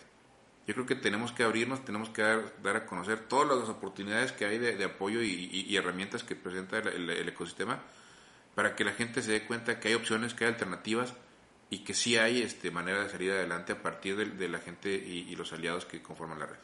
Yo 0.66 0.74
creo 0.74 0.84
que 0.84 0.96
tenemos 0.96 1.32
que 1.32 1.44
abrirnos, 1.44 1.86
tenemos 1.86 2.10
que 2.10 2.20
dar, 2.20 2.76
a 2.76 2.84
conocer 2.84 3.20
todas 3.20 3.58
las 3.58 3.70
oportunidades 3.70 4.32
que 4.32 4.44
hay 4.44 4.58
de, 4.58 4.84
apoyo 4.84 5.22
y, 5.22 5.74
herramientas 5.74 6.24
que 6.24 6.36
presenta 6.36 6.76
el 6.78 7.26
ecosistema 7.26 7.80
para 8.54 8.76
que 8.76 8.84
la 8.84 8.92
gente 8.92 9.22
se 9.22 9.32
dé 9.32 9.46
cuenta 9.46 9.80
que 9.80 9.88
hay 9.88 9.94
opciones, 9.94 10.34
que 10.34 10.44
hay 10.44 10.50
alternativas 10.50 11.14
y 11.70 11.78
que 11.80 11.94
sí 11.94 12.16
hay 12.16 12.42
este, 12.42 12.70
manera 12.70 13.02
de 13.02 13.10
salir 13.10 13.30
adelante 13.30 13.72
a 13.72 13.82
partir 13.82 14.16
de, 14.16 14.48
la 14.48 14.58
gente 14.58 14.90
y, 14.90 15.34
los 15.36 15.52
aliados 15.52 15.84
que 15.84 16.02
conforman 16.02 16.38
la 16.38 16.46
red. 16.46 16.58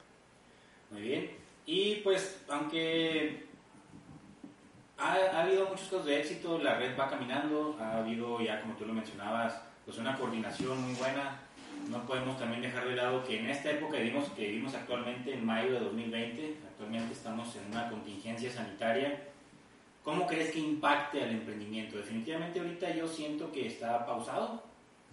Muy 0.91 1.03
bien. 1.03 1.31
Y 1.67 1.97
pues, 1.97 2.43
aunque 2.49 3.47
ha, 4.99 5.15
ha, 5.15 5.43
habido 5.43 5.69
muchos 5.69 5.85
casos 5.85 6.07
de 6.07 6.21
éxito, 6.21 6.59
la 6.59 6.79
red 6.79 6.99
va 6.99 7.09
caminando, 7.09 7.77
ha 7.81 7.99
habido 7.99 8.41
ya, 8.41 8.63
como 8.63 8.75
tú 8.75 8.87
lo 8.87 8.95
mencionabas, 8.95 9.61
pues 9.85 9.99
una 9.99 10.17
coordinación 10.17 10.81
muy 10.83 10.95
buena. 10.95 11.41
No 11.91 12.07
podemos 12.07 12.39
también 12.39 12.63
dejar 12.63 12.89
de 12.89 12.97
lado 12.97 13.23
que 13.25 13.39
en 13.39 13.51
esta 13.51 13.71
época 13.71 13.99
vivimos, 13.99 14.31
que 14.31 14.49
vivimos 14.49 14.75
actualmente, 14.75 15.35
en 15.35 15.45
mayo 15.45 15.75
de 15.75 15.81
2020, 15.81 16.57
actualmente 16.67 17.13
estamos 17.13 17.55
en 17.57 17.73
una 17.73 17.91
contingencia 17.91 18.51
sanitaria. 18.51 19.23
¿Cómo 20.03 20.27
crees 20.27 20.51
que 20.51 20.61
impacte 20.61 21.23
al 21.23 21.31
emprendimiento? 21.31 21.99
Definitivamente 21.99 22.61
ahorita 22.61 22.95
yo 22.95 23.07
siento 23.07 23.53
que 23.53 23.67
está 23.67 24.07
pausado, 24.07 24.63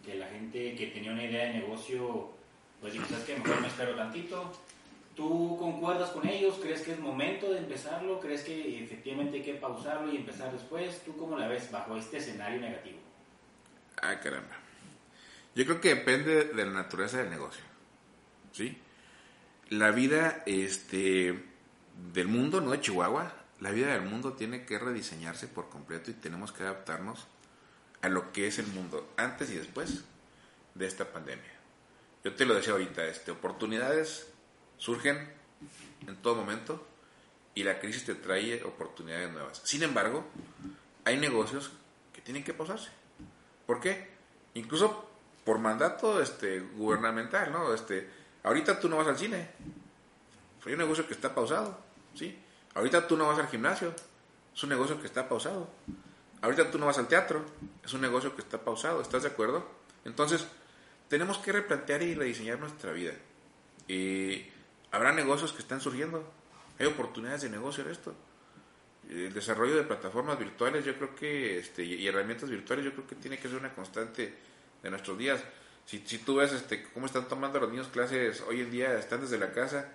que 0.03 0.15
la 0.15 0.27
gente 0.27 0.75
que 0.75 0.87
tenía 0.87 1.11
una 1.11 1.23
idea 1.23 1.45
de 1.45 1.59
negocio, 1.59 2.31
pues 2.79 2.93
¿sabes 2.93 3.25
qué? 3.25 3.37
Mejor 3.37 3.61
me 3.61 3.67
espero 3.67 3.95
tantito. 3.95 4.51
¿Tú 5.15 5.57
concuerdas 5.59 6.09
con 6.11 6.27
ellos? 6.27 6.57
¿Crees 6.61 6.81
que 6.81 6.93
es 6.93 6.99
momento 6.99 7.51
de 7.51 7.59
empezarlo? 7.59 8.19
¿Crees 8.19 8.43
que 8.43 8.83
efectivamente 8.83 9.37
hay 9.37 9.43
que 9.43 9.53
pausarlo 9.55 10.11
y 10.11 10.17
empezar 10.17 10.51
después? 10.51 11.01
¿Tú 11.03 11.15
cómo 11.17 11.37
la 11.37 11.47
ves 11.47 11.69
bajo 11.69 11.97
este 11.97 12.17
escenario 12.17 12.61
negativo? 12.61 12.97
Ah, 14.01 14.19
caramba. 14.19 14.57
Yo 15.53 15.65
creo 15.65 15.81
que 15.81 15.95
depende 15.95 16.45
de 16.45 16.65
la 16.65 16.71
naturaleza 16.71 17.17
del 17.17 17.29
negocio. 17.29 17.63
¿Sí? 18.53 18.77
La 19.69 19.91
vida 19.91 20.43
este, 20.45 21.43
del 22.13 22.27
mundo, 22.27 22.61
no 22.61 22.71
de 22.71 22.81
Chihuahua, 22.81 23.33
la 23.59 23.71
vida 23.71 23.93
del 23.93 24.01
mundo 24.01 24.33
tiene 24.33 24.65
que 24.65 24.79
rediseñarse 24.79 25.47
por 25.47 25.69
completo 25.69 26.09
y 26.09 26.15
tenemos 26.15 26.51
que 26.51 26.63
adaptarnos 26.63 27.27
a 28.01 28.09
lo 28.09 28.31
que 28.31 28.47
es 28.47 28.59
el 28.59 28.67
mundo 28.67 29.13
antes 29.17 29.49
y 29.51 29.55
después 29.55 30.03
de 30.75 30.87
esta 30.87 31.11
pandemia. 31.11 31.51
Yo 32.23 32.33
te 32.33 32.45
lo 32.45 32.53
decía 32.53 32.73
ahorita, 32.73 33.05
este, 33.05 33.31
oportunidades 33.31 34.27
surgen 34.77 35.33
en 36.07 36.15
todo 36.17 36.35
momento 36.35 36.85
y 37.53 37.63
la 37.63 37.79
crisis 37.79 38.05
te 38.05 38.15
trae 38.15 38.63
oportunidades 38.63 39.31
nuevas. 39.31 39.61
Sin 39.63 39.83
embargo, 39.83 40.25
hay 41.05 41.17
negocios 41.17 41.71
que 42.13 42.21
tienen 42.21 42.43
que 42.43 42.53
pausarse. 42.53 42.89
¿Por 43.65 43.79
qué? 43.79 44.09
Incluso 44.53 45.09
por 45.43 45.59
mandato 45.59 46.21
este, 46.21 46.59
gubernamental, 46.59 47.51
¿no? 47.51 47.73
Este, 47.73 48.09
ahorita 48.43 48.79
tú 48.79 48.89
no 48.89 48.97
vas 48.97 49.07
al 49.07 49.17
cine. 49.17 49.49
Hay 50.65 50.73
un 50.73 50.79
negocio 50.79 51.07
que 51.07 51.13
está 51.13 51.33
pausado, 51.33 51.79
¿sí? 52.13 52.37
Ahorita 52.75 53.07
tú 53.07 53.17
no 53.17 53.27
vas 53.27 53.39
al 53.39 53.47
gimnasio. 53.47 53.93
Es 54.55 54.63
un 54.63 54.69
negocio 54.69 54.99
que 54.99 55.07
está 55.07 55.27
pausado. 55.27 55.69
Ahorita 56.41 56.71
tú 56.71 56.80
no 56.80 56.88
vas 56.88 56.97
al 56.97 57.08
teatro, 57.08 57.45
es 57.84 57.93
un 57.93 58.01
negocio 58.01 58.36
que 58.36 58.41
está 58.41 58.60
pausado, 58.60 59.01
¿estás 59.01 59.23
de 59.23 59.30
acuerdo? 59.30 59.67
Entonces, 60.06 60.47
tenemos 61.08 61.38
que 61.38 61.51
replantear 61.51 62.01
y 62.01 62.15
rediseñar 62.15 62.60
nuestra 62.60 62.91
vida. 62.91 63.13
Y 63.88 64.47
habrá 64.91 65.12
negocios 65.12 65.54
que 65.54 65.60
están 65.60 65.82
surgiendo, 65.82 66.32
hay 66.80 66.88
oportunidades 66.88 67.43
de 67.43 67.49
negocio 67.49 67.84
en 67.84 67.91
esto. 67.91 68.15
El 69.10 69.34
desarrollo 69.34 69.75
de 69.75 69.84
plataformas 69.84 70.39
virtuales, 70.39 70.84
yo 70.84 70.95
creo 70.95 71.13
que, 71.13 71.60
este, 71.60 71.84
y 71.84 72.08
herramientas 72.08 72.49
virtuales, 72.49 72.86
yo 72.86 72.93
creo 72.93 73.06
que 73.06 73.15
tiene 73.15 73.38
que 73.38 73.47
ser 73.47 73.58
una 73.58 73.73
constante 73.73 74.34
de 74.82 74.89
nuestros 74.89 75.17
días. 75.17 75.43
Si, 75.86 75.99
si 76.06 76.19
tú 76.19 76.36
ves 76.36 76.54
este, 76.54 76.89
cómo 76.93 77.06
están 77.06 77.27
tomando 77.27 77.60
los 77.60 77.69
niños 77.69 77.89
clases 77.89 78.41
hoy 78.47 78.62
en 78.62 78.71
día, 78.71 78.97
están 78.97 79.21
desde 79.21 79.38
la 79.38 79.51
casa, 79.51 79.89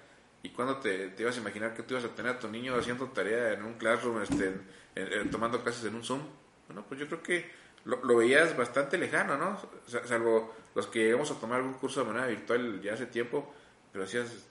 y 0.46 0.50
cuando 0.50 0.76
te, 0.76 1.08
te, 1.08 1.22
ibas 1.24 1.36
a 1.36 1.40
imaginar 1.40 1.74
que 1.74 1.82
tú 1.82 1.94
ibas 1.94 2.04
a 2.04 2.14
tener 2.14 2.36
a 2.36 2.38
tu 2.38 2.48
niño 2.48 2.76
haciendo 2.76 3.06
tarea 3.08 3.52
en 3.52 3.64
un 3.64 3.74
classroom, 3.74 4.22
este, 4.22 4.54
tomando 5.28 5.60
clases 5.60 5.84
en 5.86 5.96
un 5.96 6.04
Zoom, 6.04 6.20
bueno, 6.68 6.84
pues 6.86 7.00
yo 7.00 7.08
creo 7.08 7.20
que 7.20 7.50
lo, 7.84 8.16
veías 8.16 8.56
bastante 8.56 8.96
lejano, 8.96 9.36
¿no? 9.36 9.60
Salvo 10.04 10.54
los 10.76 10.86
que 10.86 11.00
llegamos 11.00 11.32
a 11.32 11.40
tomar 11.40 11.58
algún 11.58 11.74
curso 11.74 12.00
de 12.00 12.06
manera 12.06 12.28
virtual 12.28 12.80
ya 12.80 12.94
hace 12.94 13.06
tiempo, 13.06 13.52
pero 13.90 14.04
decías, 14.04 14.46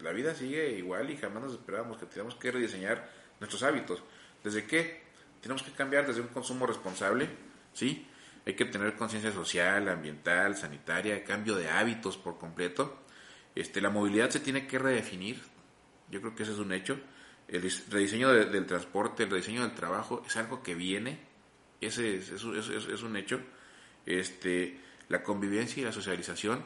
la 0.00 0.10
vida 0.10 0.34
sigue 0.34 0.70
igual 0.70 1.08
y 1.10 1.16
jamás 1.16 1.44
nos 1.44 1.52
esperábamos 1.52 1.98
que 1.98 2.06
tenemos 2.06 2.34
que 2.34 2.50
rediseñar 2.50 3.08
nuestros 3.38 3.62
hábitos. 3.62 4.02
¿Desde 4.42 4.66
qué? 4.66 5.02
Tenemos 5.40 5.62
que 5.62 5.70
cambiar 5.70 6.08
desde 6.08 6.22
un 6.22 6.28
consumo 6.28 6.66
responsable, 6.66 7.28
¿sí? 7.72 8.08
Hay 8.46 8.54
que 8.54 8.64
tener 8.64 8.96
conciencia 8.96 9.30
social, 9.30 9.88
ambiental, 9.88 10.56
sanitaria, 10.56 11.22
cambio 11.22 11.54
de 11.54 11.70
hábitos 11.70 12.16
por 12.16 12.36
completo. 12.36 13.04
Este, 13.54 13.80
la 13.80 13.90
movilidad 13.90 14.30
se 14.30 14.40
tiene 14.40 14.66
que 14.66 14.78
redefinir, 14.78 15.40
yo 16.10 16.20
creo 16.20 16.34
que 16.34 16.44
ese 16.44 16.52
es 16.52 16.58
un 16.58 16.72
hecho. 16.72 16.98
El 17.48 17.62
rediseño 17.90 18.28
del 18.30 18.66
transporte, 18.66 19.24
el 19.24 19.30
rediseño 19.30 19.62
del 19.62 19.74
trabajo 19.74 20.22
es 20.26 20.36
algo 20.36 20.62
que 20.62 20.74
viene, 20.74 21.18
ese 21.80 22.16
es, 22.16 22.30
es, 22.30 22.44
es 22.44 23.02
un 23.02 23.16
hecho. 23.16 23.40
Este, 24.06 24.78
la 25.08 25.22
convivencia 25.22 25.80
y 25.80 25.84
la 25.84 25.92
socialización, 25.92 26.64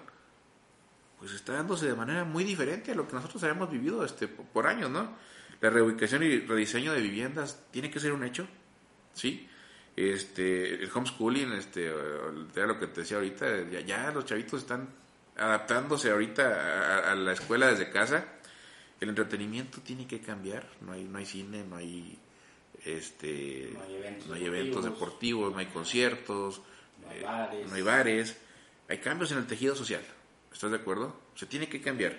pues 1.19 1.33
está 1.33 1.55
dándose 1.55 1.87
de 1.87 1.95
manera 1.95 2.25
muy 2.25 2.45
diferente 2.45 2.93
a 2.93 2.95
lo 2.95 3.09
que 3.09 3.15
nosotros 3.15 3.43
habíamos 3.43 3.71
vivido 3.71 4.05
este, 4.05 4.29
por 4.29 4.67
años, 4.67 4.91
¿no? 4.91 5.17
La 5.61 5.71
reubicación 5.71 6.23
y 6.23 6.41
rediseño 6.41 6.93
de 6.93 7.01
viviendas 7.01 7.65
tiene 7.71 7.91
que 7.91 7.99
ser 7.99 8.13
un 8.13 8.23
hecho, 8.23 8.47
¿sí? 9.15 9.49
Este, 9.97 10.75
el 10.75 10.91
homeschooling, 10.93 11.53
este, 11.53 11.91
lo 11.91 12.79
que 12.79 12.89
te 12.89 13.01
decía 13.01 13.17
ahorita, 13.17 13.71
ya, 13.71 14.11
los 14.11 14.27
chavitos 14.27 14.61
están 14.61 14.89
adaptándose 15.37 16.11
ahorita 16.11 17.11
a, 17.11 17.15
la 17.15 17.33
escuela 17.33 17.69
desde 17.69 17.91
casa. 17.91 18.25
El 19.01 19.09
entretenimiento 19.09 19.81
tiene 19.81 20.07
que 20.07 20.21
cambiar, 20.21 20.67
no 20.81 20.93
hay, 20.93 21.05
no 21.05 21.19
hay 21.19 21.27
cine, 21.27 21.65
no 21.65 21.77
hay 21.77 22.19
este 22.85 23.71
no 24.27 24.35
hay 24.35 24.45
eventos, 24.45 24.85
deportivos, 24.85 25.53
no 25.53 25.59
hay 25.59 25.67
conciertos, 25.67 26.61
no 27.03 27.11
hay, 27.11 27.23
bares. 27.23 27.69
no 27.69 27.75
hay 27.75 27.83
bares, 27.83 28.37
hay 28.89 28.99
cambios 28.99 29.33
en 29.33 29.39
el 29.39 29.47
tejido 29.47 29.75
social. 29.75 30.03
¿Estás 30.53 30.71
de 30.71 30.77
acuerdo? 30.77 31.19
Se 31.35 31.47
tiene 31.47 31.69
que 31.69 31.81
cambiar. 31.81 32.17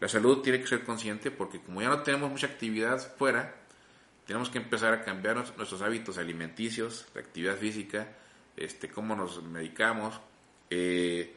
La 0.00 0.08
salud 0.08 0.40
tiene 0.42 0.60
que 0.60 0.66
ser 0.66 0.82
consciente 0.82 1.30
porque 1.30 1.60
como 1.60 1.82
ya 1.82 1.88
no 1.88 2.02
tenemos 2.02 2.30
mucha 2.30 2.46
actividad 2.46 2.98
fuera, 3.16 3.54
tenemos 4.26 4.48
que 4.48 4.58
empezar 4.58 4.92
a 4.94 5.02
cambiar 5.02 5.36
nuestros 5.36 5.82
hábitos 5.82 6.18
alimenticios, 6.18 7.06
la 7.14 7.20
actividad 7.20 7.56
física, 7.56 8.08
este, 8.56 8.88
cómo 8.88 9.14
nos 9.14 9.42
medicamos. 9.42 10.20
Eh, 10.70 11.36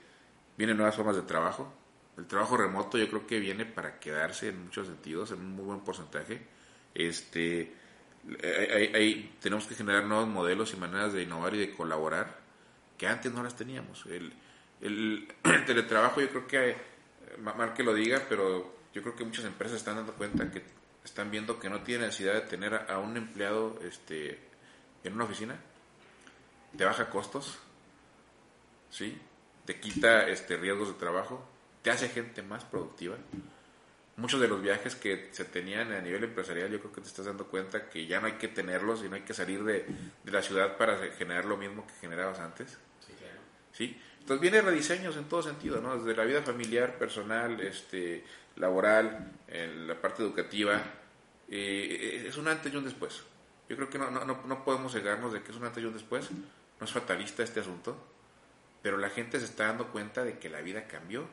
vienen 0.57 0.77
nuevas 0.77 0.95
formas 0.95 1.15
de 1.15 1.23
trabajo. 1.23 1.73
El 2.17 2.27
trabajo 2.27 2.57
remoto 2.57 2.97
yo 2.97 3.09
creo 3.09 3.25
que 3.25 3.39
viene 3.39 3.65
para 3.65 3.99
quedarse 3.99 4.49
en 4.49 4.65
muchos 4.65 4.87
sentidos, 4.87 5.31
en 5.31 5.39
un 5.39 5.55
muy 5.55 5.65
buen 5.65 5.79
porcentaje. 5.79 6.45
Este, 6.93 7.73
tenemos 9.41 9.65
que 9.65 9.75
generar 9.75 10.05
nuevos 10.05 10.27
modelos 10.27 10.73
y 10.73 10.77
maneras 10.77 11.13
de 11.13 11.23
innovar 11.23 11.55
y 11.55 11.59
de 11.59 11.75
colaborar 11.75 12.37
que 12.97 13.07
antes 13.07 13.31
no 13.33 13.43
las 13.43 13.55
teníamos. 13.55 14.05
El, 14.05 14.33
el, 14.81 15.27
teletrabajo 15.65 16.21
yo 16.21 16.29
creo 16.29 16.47
que, 16.47 16.75
mal 17.41 17.73
que 17.73 17.83
lo 17.83 17.93
diga, 17.93 18.21
pero 18.29 18.75
yo 18.93 19.01
creo 19.01 19.15
que 19.15 19.25
muchas 19.25 19.45
empresas 19.45 19.77
están 19.77 19.95
dando 19.95 20.13
cuenta 20.13 20.49
que 20.51 20.63
están 21.03 21.31
viendo 21.31 21.59
que 21.59 21.69
no 21.69 21.81
tiene 21.81 22.05
necesidad 22.05 22.33
de 22.33 22.41
tener 22.41 22.73
a, 22.89 22.99
un 22.99 23.17
empleado 23.17 23.79
este, 23.81 24.39
en 25.03 25.13
una 25.13 25.25
oficina, 25.25 25.59
te 26.77 26.85
baja 26.85 27.09
costos, 27.09 27.59
¿sí? 28.89 29.19
Te 29.65 29.79
quita 29.79 30.27
este, 30.27 30.57
riesgos 30.57 30.89
de 30.89 30.93
trabajo, 30.95 31.45
te 31.81 31.91
hace 31.91 32.09
gente 32.09 32.41
más 32.41 32.63
productiva. 32.63 33.17
Muchos 34.15 34.39
de 34.39 34.47
los 34.47 34.61
viajes 34.61 34.95
que 34.95 35.29
se 35.31 35.45
tenían 35.45 35.91
a 35.91 35.99
nivel 35.99 36.23
empresarial, 36.23 36.69
yo 36.69 36.79
creo 36.79 36.91
que 36.91 37.01
te 37.01 37.07
estás 37.07 37.25
dando 37.25 37.47
cuenta 37.47 37.89
que 37.89 38.05
ya 38.05 38.19
no 38.19 38.27
hay 38.27 38.33
que 38.33 38.47
tenerlos 38.47 39.03
y 39.03 39.09
no 39.09 39.15
hay 39.15 39.21
que 39.21 39.33
salir 39.33 39.63
de, 39.63 39.85
de 40.23 40.31
la 40.31 40.41
ciudad 40.41 40.77
para 40.77 40.97
generar 41.13 41.45
lo 41.45 41.57
mismo 41.57 41.87
que 41.87 41.93
generabas 41.93 42.39
antes. 42.39 42.77
Sí, 43.05 43.13
claro. 43.17 43.39
¿Sí? 43.71 43.99
Entonces 44.19 44.41
viene 44.41 44.61
rediseños 44.61 45.17
en 45.17 45.25
todo 45.25 45.41
sentido, 45.41 45.81
¿no? 45.81 45.97
Desde 45.97 46.15
la 46.15 46.23
vida 46.25 46.41
familiar, 46.43 46.97
personal, 46.97 47.59
este, 47.59 48.23
laboral, 48.55 49.31
en 49.47 49.87
la 49.87 49.99
parte 49.99 50.21
educativa, 50.21 50.81
eh, 51.49 52.25
es 52.27 52.37
un 52.37 52.47
antes 52.47 52.71
y 52.71 52.77
un 52.77 52.85
después. 52.85 53.21
Yo 53.67 53.75
creo 53.75 53.89
que 53.89 53.97
no, 53.97 54.11
no, 54.11 54.25
no 54.25 54.63
podemos 54.63 54.93
cegarnos 54.93 55.33
de 55.33 55.41
que 55.41 55.51
es 55.51 55.57
un 55.57 55.65
antes 55.65 55.83
y 55.83 55.87
un 55.87 55.93
después. 55.93 56.29
No 56.31 56.85
es 56.85 56.91
fatalista 56.91 57.43
este 57.43 57.59
asunto, 57.59 57.97
pero 58.83 58.97
la 58.97 59.09
gente 59.09 59.39
se 59.39 59.45
está 59.45 59.65
dando 59.65 59.87
cuenta 59.87 60.23
de 60.23 60.37
que 60.37 60.49
la 60.49 60.61
vida 60.61 60.87
cambió 60.87 61.25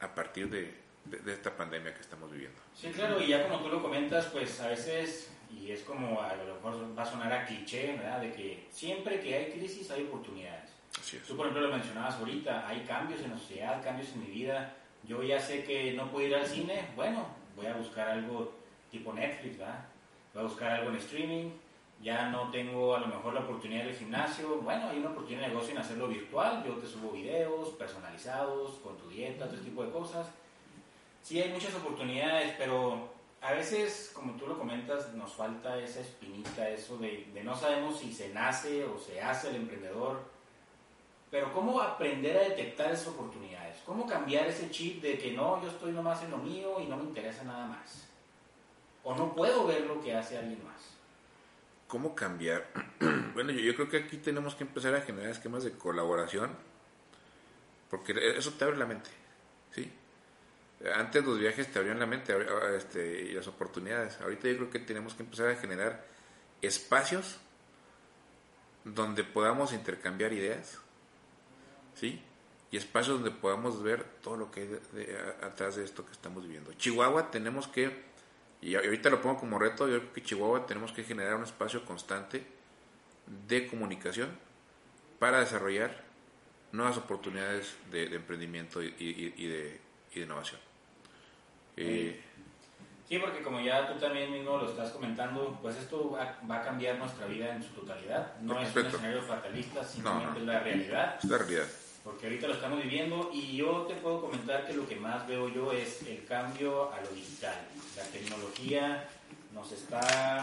a 0.00 0.14
partir 0.14 0.48
de, 0.48 0.74
de, 1.04 1.32
esta 1.32 1.54
pandemia 1.54 1.92
que 1.92 2.00
estamos 2.00 2.32
viviendo. 2.32 2.58
Sí, 2.74 2.90
claro, 2.90 3.20
y 3.20 3.26
ya 3.26 3.46
como 3.46 3.60
tú 3.60 3.68
lo 3.68 3.82
comentas, 3.82 4.26
pues 4.26 4.58
a 4.60 4.68
veces, 4.68 5.30
y 5.50 5.70
es 5.70 5.82
como 5.82 6.22
a 6.22 6.34
lo 6.36 6.54
mejor 6.54 6.98
va 6.98 7.02
a 7.02 7.06
sonar 7.06 7.30
a 7.30 7.44
cliché, 7.44 7.96
¿verdad? 7.96 8.22
De 8.22 8.32
que 8.32 8.66
siempre 8.70 9.20
que 9.20 9.34
hay 9.34 9.52
crisis 9.52 9.90
hay 9.90 10.04
oportunidades. 10.04 10.70
Tú, 11.26 11.36
por 11.36 11.46
ejemplo, 11.46 11.68
lo 11.68 11.74
mencionabas 11.74 12.14
ahorita, 12.14 12.66
hay 12.66 12.80
cambios 12.84 13.20
en 13.20 13.32
la 13.32 13.38
sociedad, 13.38 13.82
cambios 13.84 14.08
en 14.14 14.20
mi 14.20 14.30
vida 14.30 14.74
yo 15.06 15.22
ya 15.22 15.40
sé 15.40 15.64
que 15.64 15.92
no 15.92 16.10
puedo 16.10 16.26
ir 16.26 16.34
al 16.34 16.46
cine, 16.46 16.88
bueno, 16.96 17.26
voy 17.56 17.66
a 17.66 17.74
buscar 17.74 18.08
algo 18.08 18.54
tipo 18.90 19.12
Netflix, 19.12 19.58
¿verdad? 19.58 19.84
Voy 20.34 20.42
a 20.42 20.46
buscar 20.46 20.72
algo 20.72 20.90
en 20.90 20.96
streaming, 20.96 21.50
ya 22.02 22.28
no 22.30 22.50
tengo 22.50 22.94
a 22.94 23.00
lo 23.00 23.06
mejor 23.08 23.34
la 23.34 23.40
oportunidad 23.40 23.84
del 23.84 23.96
gimnasio, 23.96 24.60
bueno, 24.60 24.88
hay 24.88 24.98
una 24.98 25.10
oportunidad 25.10 25.42
de 25.42 25.48
negocio 25.48 25.72
en 25.72 25.78
hacerlo 25.78 26.08
virtual, 26.08 26.64
yo 26.64 26.74
te 26.74 26.86
subo 26.86 27.10
videos 27.10 27.70
personalizados 27.70 28.78
con 28.78 28.96
tu 28.96 29.08
dieta, 29.08 29.48
todo 29.48 29.60
tipo 29.60 29.82
de 29.82 29.90
cosas. 29.90 30.28
Sí, 31.22 31.40
hay 31.40 31.50
muchas 31.50 31.74
oportunidades, 31.74 32.54
pero 32.56 33.08
a 33.40 33.52
veces, 33.52 34.12
como 34.14 34.34
tú 34.34 34.46
lo 34.46 34.58
comentas, 34.58 35.12
nos 35.14 35.32
falta 35.32 35.78
esa 35.78 36.00
espinita, 36.00 36.68
eso 36.68 36.96
de, 36.98 37.26
de 37.34 37.42
no 37.42 37.56
sabemos 37.56 37.98
si 37.98 38.12
se 38.12 38.28
nace 38.30 38.84
o 38.84 38.98
se 38.98 39.20
hace 39.20 39.50
el 39.50 39.56
emprendedor, 39.56 40.20
pero 41.30 41.52
¿cómo 41.52 41.80
aprender 41.80 42.36
a 42.36 42.48
detectar 42.48 42.90
esas 42.90 43.08
oportunidades? 43.08 43.76
¿Cómo 43.84 44.06
cambiar 44.06 44.46
ese 44.46 44.70
chip 44.70 45.02
de 45.02 45.18
que 45.18 45.32
no, 45.32 45.60
yo 45.62 45.68
estoy 45.68 45.92
nomás 45.92 46.22
en 46.22 46.30
lo 46.30 46.38
mío 46.38 46.80
y 46.80 46.86
no 46.86 46.96
me 46.96 47.04
interesa 47.04 47.44
nada 47.44 47.66
más? 47.66 48.08
¿O 49.04 49.14
no 49.14 49.34
puedo 49.34 49.66
ver 49.66 49.82
lo 49.82 50.00
que 50.00 50.14
hace 50.14 50.38
alguien 50.38 50.64
más? 50.64 50.87
¿Cómo 51.88 52.14
cambiar? 52.14 52.68
bueno, 53.34 53.50
yo, 53.50 53.74
creo 53.74 53.88
que 53.88 53.96
aquí 53.96 54.18
tenemos 54.18 54.54
que 54.54 54.62
empezar 54.62 54.94
a 54.94 55.00
generar 55.00 55.30
esquemas 55.30 55.64
de 55.64 55.72
colaboración, 55.72 56.50
porque 57.90 58.14
eso 58.36 58.52
te 58.52 58.64
abre 58.64 58.76
la 58.76 58.86
mente, 58.86 59.10
¿sí? 59.74 59.90
Antes 60.94 61.24
los 61.24 61.40
viajes 61.40 61.72
te 61.72 61.80
abrían 61.80 61.98
la 61.98 62.06
mente 62.06 62.36
este, 62.76 63.22
y 63.22 63.32
las 63.32 63.48
oportunidades. 63.48 64.20
Ahorita 64.20 64.46
yo 64.48 64.56
creo 64.56 64.70
que 64.70 64.78
tenemos 64.78 65.14
que 65.14 65.24
empezar 65.24 65.48
a 65.48 65.56
generar 65.56 66.06
espacios 66.62 67.38
donde 68.84 69.24
podamos 69.24 69.72
intercambiar 69.72 70.32
ideas, 70.32 70.78
¿sí? 71.96 72.22
y 72.70 72.76
espacios 72.76 73.20
donde 73.20 73.30
podamos 73.30 73.82
ver 73.82 74.04
todo 74.22 74.36
lo 74.36 74.50
que 74.50 74.60
hay 74.60 75.16
atrás 75.42 75.76
de 75.76 75.84
esto 75.84 76.04
que 76.04 76.12
estamos 76.12 76.44
viviendo. 76.44 76.72
Chihuahua 76.74 77.30
tenemos 77.30 77.66
que, 77.66 78.04
y 78.60 78.74
ahorita 78.74 79.10
lo 79.10 79.20
pongo 79.20 79.38
como 79.38 79.58
reto, 79.58 79.88
yo 79.88 79.98
creo 80.00 80.12
que 80.12 80.22
Chihuahua 80.22 80.66
tenemos 80.66 80.92
que 80.92 81.04
generar 81.04 81.36
un 81.36 81.44
espacio 81.44 81.84
constante 81.84 82.44
de 83.46 83.66
comunicación 83.68 84.30
para 85.18 85.40
desarrollar 85.40 86.02
nuevas 86.72 86.96
oportunidades 86.96 87.76
de, 87.90 88.14
emprendimiento 88.14 88.82
y, 88.82 89.46
de, 89.46 89.80
innovación. 90.14 90.60
Eh, 91.76 92.20
sí, 93.08 93.18
porque 93.18 93.42
como 93.42 93.60
ya 93.60 93.86
tú 93.86 93.98
también 94.00 94.32
mismo 94.32 94.58
lo 94.58 94.68
estás 94.68 94.90
comentando, 94.90 95.56
pues 95.62 95.76
esto 95.76 96.10
va, 96.10 96.56
a 96.56 96.62
cambiar 96.62 96.98
nuestra 96.98 97.26
vida 97.26 97.54
en 97.54 97.62
su 97.62 97.70
totalidad. 97.70 98.36
No 98.40 98.60
es 98.60 98.74
un 98.74 98.86
escenario 98.86 99.22
fatalista, 99.22 99.84
simplemente 99.84 100.40
es 100.40 100.46
la 100.46 100.60
realidad. 100.60 101.18
Es 101.22 101.30
la 101.30 101.38
realidad 101.38 101.68
porque 102.08 102.26
ahorita 102.26 102.48
lo 102.48 102.54
estamos 102.54 102.82
viviendo 102.82 103.30
y 103.34 103.54
yo 103.54 103.82
te 103.82 103.94
puedo 103.96 104.22
comentar 104.22 104.66
que 104.66 104.72
lo 104.72 104.88
que 104.88 104.96
más 104.96 105.28
veo 105.28 105.50
yo 105.50 105.72
es 105.72 106.02
el 106.04 106.24
cambio 106.24 106.90
a 106.90 107.02
lo 107.02 107.10
digital. 107.10 107.54
La 107.96 108.02
tecnología 108.04 109.06
nos 109.52 109.70
está 109.72 110.42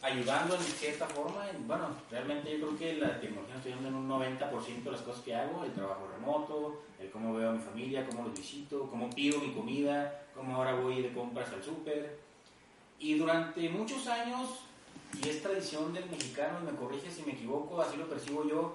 ayudando 0.00 0.54
en 0.54 0.62
cierta 0.62 1.06
forma. 1.06 1.44
Bueno, 1.66 1.88
realmente 2.10 2.58
yo 2.58 2.66
creo 2.66 2.78
que 2.78 2.94
la 2.94 3.20
tecnología 3.20 3.56
está 3.56 3.68
ayudando 3.68 3.88
en 3.90 3.94
un 3.96 4.08
90% 4.08 4.82
de 4.84 4.90
las 4.90 5.02
cosas 5.02 5.22
que 5.22 5.34
hago, 5.34 5.64
el 5.64 5.72
trabajo 5.72 6.08
remoto, 6.16 6.82
el 6.98 7.10
cómo 7.10 7.34
veo 7.34 7.50
a 7.50 7.52
mi 7.52 7.60
familia, 7.60 8.06
cómo 8.06 8.24
los 8.24 8.34
visito, 8.34 8.88
cómo 8.88 9.10
pido 9.10 9.38
mi 9.38 9.52
comida, 9.52 10.28
cómo 10.34 10.56
ahora 10.56 10.76
voy 10.76 11.02
de 11.02 11.12
compras 11.12 11.52
al 11.52 11.62
súper. 11.62 12.20
Y 12.98 13.18
durante 13.18 13.68
muchos 13.68 14.06
años, 14.06 14.60
y 15.22 15.28
es 15.28 15.42
tradición 15.42 15.92
del 15.92 16.08
mexicano, 16.08 16.60
me 16.60 16.72
corrige 16.72 17.10
si 17.10 17.22
me 17.22 17.32
equivoco, 17.32 17.82
así 17.82 17.98
lo 17.98 18.08
percibo 18.08 18.48
yo, 18.48 18.74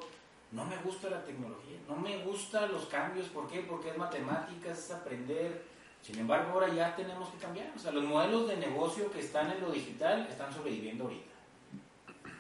no 0.52 0.66
me 0.66 0.78
gusta 0.78 1.10
la 1.10 1.24
tecnología, 1.24 1.78
no 1.88 1.96
me 1.96 2.24
gustan 2.24 2.72
los 2.72 2.86
cambios, 2.86 3.28
¿por 3.28 3.48
qué? 3.48 3.62
Porque 3.62 3.90
es 3.90 3.98
matemáticas, 3.98 4.78
es 4.78 4.92
aprender. 4.92 5.66
Sin 6.02 6.20
embargo, 6.20 6.54
ahora 6.54 6.74
ya 6.74 6.96
tenemos 6.96 7.30
que 7.30 7.38
cambiar. 7.38 7.72
O 7.76 7.80
sea, 7.80 7.92
los 7.92 8.04
modelos 8.06 8.48
de 8.48 8.56
negocio 8.58 9.12
que 9.12 9.20
están 9.20 9.52
en 9.52 9.60
lo 9.60 9.72
digital 9.72 10.26
están 10.30 10.54
sobreviviendo 10.54 11.04
ahorita. 11.04 11.34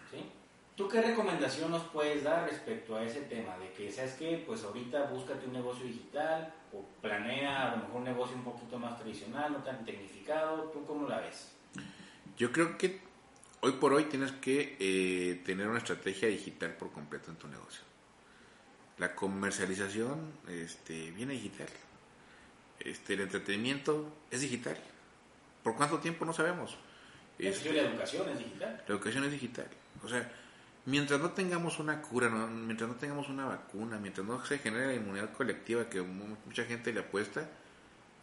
¿Sí? 0.09 0.23
¿Tú 0.75 0.87
qué 0.87 1.01
recomendación 1.01 1.71
nos 1.71 1.83
puedes 1.83 2.23
dar 2.23 2.47
respecto 2.47 2.95
a 2.95 3.03
ese 3.03 3.21
tema? 3.21 3.57
De 3.57 3.71
que, 3.73 3.91
¿sabes 3.91 4.13
qué? 4.13 4.41
Pues 4.45 4.63
ahorita 4.63 5.07
búscate 5.07 5.47
un 5.47 5.53
negocio 5.53 5.85
digital 5.85 6.53
o 6.71 6.85
planea 7.01 7.63
a 7.63 7.75
lo 7.75 7.83
mejor 7.83 7.95
un 7.97 8.03
negocio 8.05 8.37
un 8.37 8.43
poquito 8.43 8.79
más 8.79 8.97
tradicional, 8.97 9.51
no 9.51 9.57
tan 9.59 9.83
tecnificado. 9.83 10.69
¿Tú 10.71 10.85
cómo 10.85 11.09
la 11.09 11.19
ves? 11.19 11.51
Yo 12.37 12.53
creo 12.53 12.77
que 12.77 13.01
hoy 13.61 13.73
por 13.73 13.91
hoy 13.91 14.05
tienes 14.05 14.31
que 14.31 14.77
eh, 14.79 15.41
tener 15.43 15.67
una 15.67 15.79
estrategia 15.79 16.29
digital 16.29 16.77
por 16.77 16.91
completo 16.91 17.31
en 17.31 17.37
tu 17.37 17.47
negocio 17.47 17.87
la 18.97 19.13
comercialización 19.15 20.33
este, 20.47 21.11
viene 21.11 21.33
digital. 21.33 21.67
este, 22.79 23.13
el 23.13 23.21
entretenimiento 23.21 24.11
es 24.31 24.41
digital. 24.41 24.77
¿Por 25.63 25.75
cuánto 25.75 25.99
tiempo? 25.99 26.25
No 26.25 26.33
sabemos. 26.33 26.77
Este, 27.39 27.73
la 27.73 27.81
educación 27.81 28.29
es 28.29 28.39
digital. 28.39 28.83
La 28.87 28.95
educación 28.95 29.23
es 29.25 29.31
digital. 29.31 29.67
O 30.03 30.07
sea, 30.07 30.31
mientras 30.85 31.19
no 31.19 31.31
tengamos 31.31 31.79
una 31.79 32.01
cura, 32.01 32.29
mientras 32.29 32.89
no 32.89 32.95
tengamos 32.95 33.29
una 33.29 33.45
vacuna, 33.45 33.99
mientras 33.99 34.25
no 34.25 34.43
se 34.45 34.57
genere 34.59 34.87
la 34.87 34.93
inmunidad 34.95 35.33
colectiva 35.33 35.89
que 35.89 36.01
mucha 36.01 36.63
gente 36.65 36.91
le 36.93 37.01
apuesta, 37.01 37.47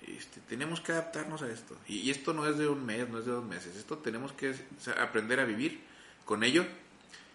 este, 0.06 0.40
tenemos 0.48 0.80
que 0.80 0.92
adaptarnos 0.92 1.42
a 1.42 1.50
esto. 1.50 1.76
Y, 1.86 2.10
esto 2.10 2.32
no 2.32 2.46
es 2.46 2.58
de 2.58 2.68
un 2.68 2.84
mes, 2.84 3.08
no 3.08 3.18
es 3.18 3.26
de 3.26 3.32
dos 3.32 3.44
meses. 3.44 3.76
Esto 3.76 3.98
tenemos 3.98 4.32
que 4.32 4.54
aprender 5.00 5.40
a 5.40 5.44
vivir 5.44 5.80
con 6.24 6.42
ello. 6.42 6.64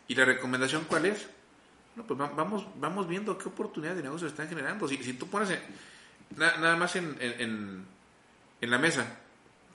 ¿Y 0.08 0.16
la 0.16 0.26
recomendación 0.26 0.86
cuál 0.86 1.06
es? 1.06 1.28
Pues 2.06 2.18
vamos, 2.18 2.66
vamos 2.80 3.08
viendo 3.08 3.38
qué 3.38 3.50
oportunidades 3.50 3.98
de 3.98 4.04
negocio 4.04 4.28
están 4.28 4.48
generando. 4.48 4.88
Si, 4.88 4.98
si 5.04 5.14
tú 5.14 5.28
pones 5.28 5.58
nada 6.38 6.76
más 6.76 6.96
en, 6.96 7.18
en, 7.20 7.86
en, 8.62 8.70
la 8.70 8.78
mesa, 8.78 9.20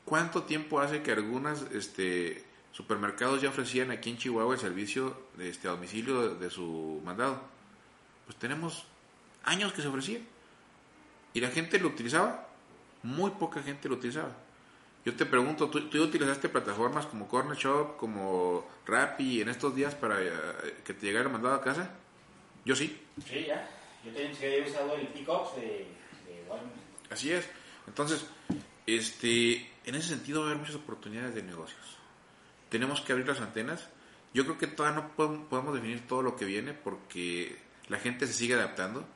¿cuánto 0.04 0.44
tiempo 0.44 0.80
hace 0.80 1.02
que 1.02 1.12
algunas 1.12 1.62
este, 1.72 2.44
supermercados 2.72 3.42
ya 3.42 3.48
ofrecían 3.48 3.90
aquí 3.90 4.10
en 4.10 4.18
Chihuahua 4.18 4.54
el 4.54 4.60
servicio 4.60 5.28
de 5.36 5.48
este, 5.48 5.68
a 5.68 5.72
domicilio 5.72 6.34
de, 6.34 6.50
su 6.50 7.00
mandado? 7.04 7.40
Pues 8.26 8.38
tenemos 8.38 8.86
años 9.44 9.72
que 9.72 9.82
se 9.82 9.88
ofrecía. 9.88 10.20
¿Y 11.32 11.40
la 11.40 11.50
gente 11.50 11.78
lo 11.80 11.88
utilizaba? 11.88 12.48
Muy 13.02 13.32
poca 13.32 13.62
gente 13.62 13.88
lo 13.88 13.96
utilizaba. 13.96 14.30
Yo 15.04 15.14
te 15.14 15.26
pregunto, 15.26 15.68
¿tú, 15.68 15.88
¿tú 15.90 16.02
utilizaste 16.02 16.48
plataformas 16.48 17.04
como 17.06 17.28
Corner 17.28 17.56
Shop, 17.56 17.96
como 17.98 18.66
Rappi 18.86 19.42
en 19.42 19.50
estos 19.50 19.74
días 19.74 19.94
para 19.94 20.22
eh, 20.22 20.30
que 20.84 20.94
te 20.94 21.04
llegara 21.04 21.28
mandado 21.28 21.54
a 21.54 21.60
casa? 21.60 21.90
Yo 22.64 22.74
sí. 22.74 23.00
Sí, 23.26 23.44
ya. 23.46 23.68
Yo 24.04 24.12
también 24.12 24.36
he 24.40 24.68
usado 24.68 24.96
el 24.96 25.08
Pickups 25.08 25.56
de, 25.56 25.86
Walmart. 26.48 26.74
Así 27.10 27.32
es. 27.32 27.48
Entonces, 27.86 28.24
este, 28.86 29.70
en 29.84 29.94
ese 29.94 30.08
sentido 30.08 30.40
va 30.40 30.46
a 30.46 30.50
haber 30.50 30.60
muchas 30.60 30.76
oportunidades 30.76 31.34
de 31.34 31.42
negocios. 31.42 31.98
Tenemos 32.68 33.00
que 33.00 33.12
abrir 33.12 33.28
las 33.28 33.40
antenas. 33.40 33.88
Yo 34.32 34.44
creo 34.44 34.58
que 34.58 34.66
todavía 34.66 35.02
no 35.02 35.46
podemos 35.48 35.74
definir 35.74 36.06
todo 36.06 36.22
lo 36.22 36.36
que 36.36 36.44
viene 36.44 36.74
porque 36.74 37.56
la 37.88 37.98
gente 37.98 38.26
se 38.26 38.32
sigue 38.32 38.54
adaptando. 38.54 39.06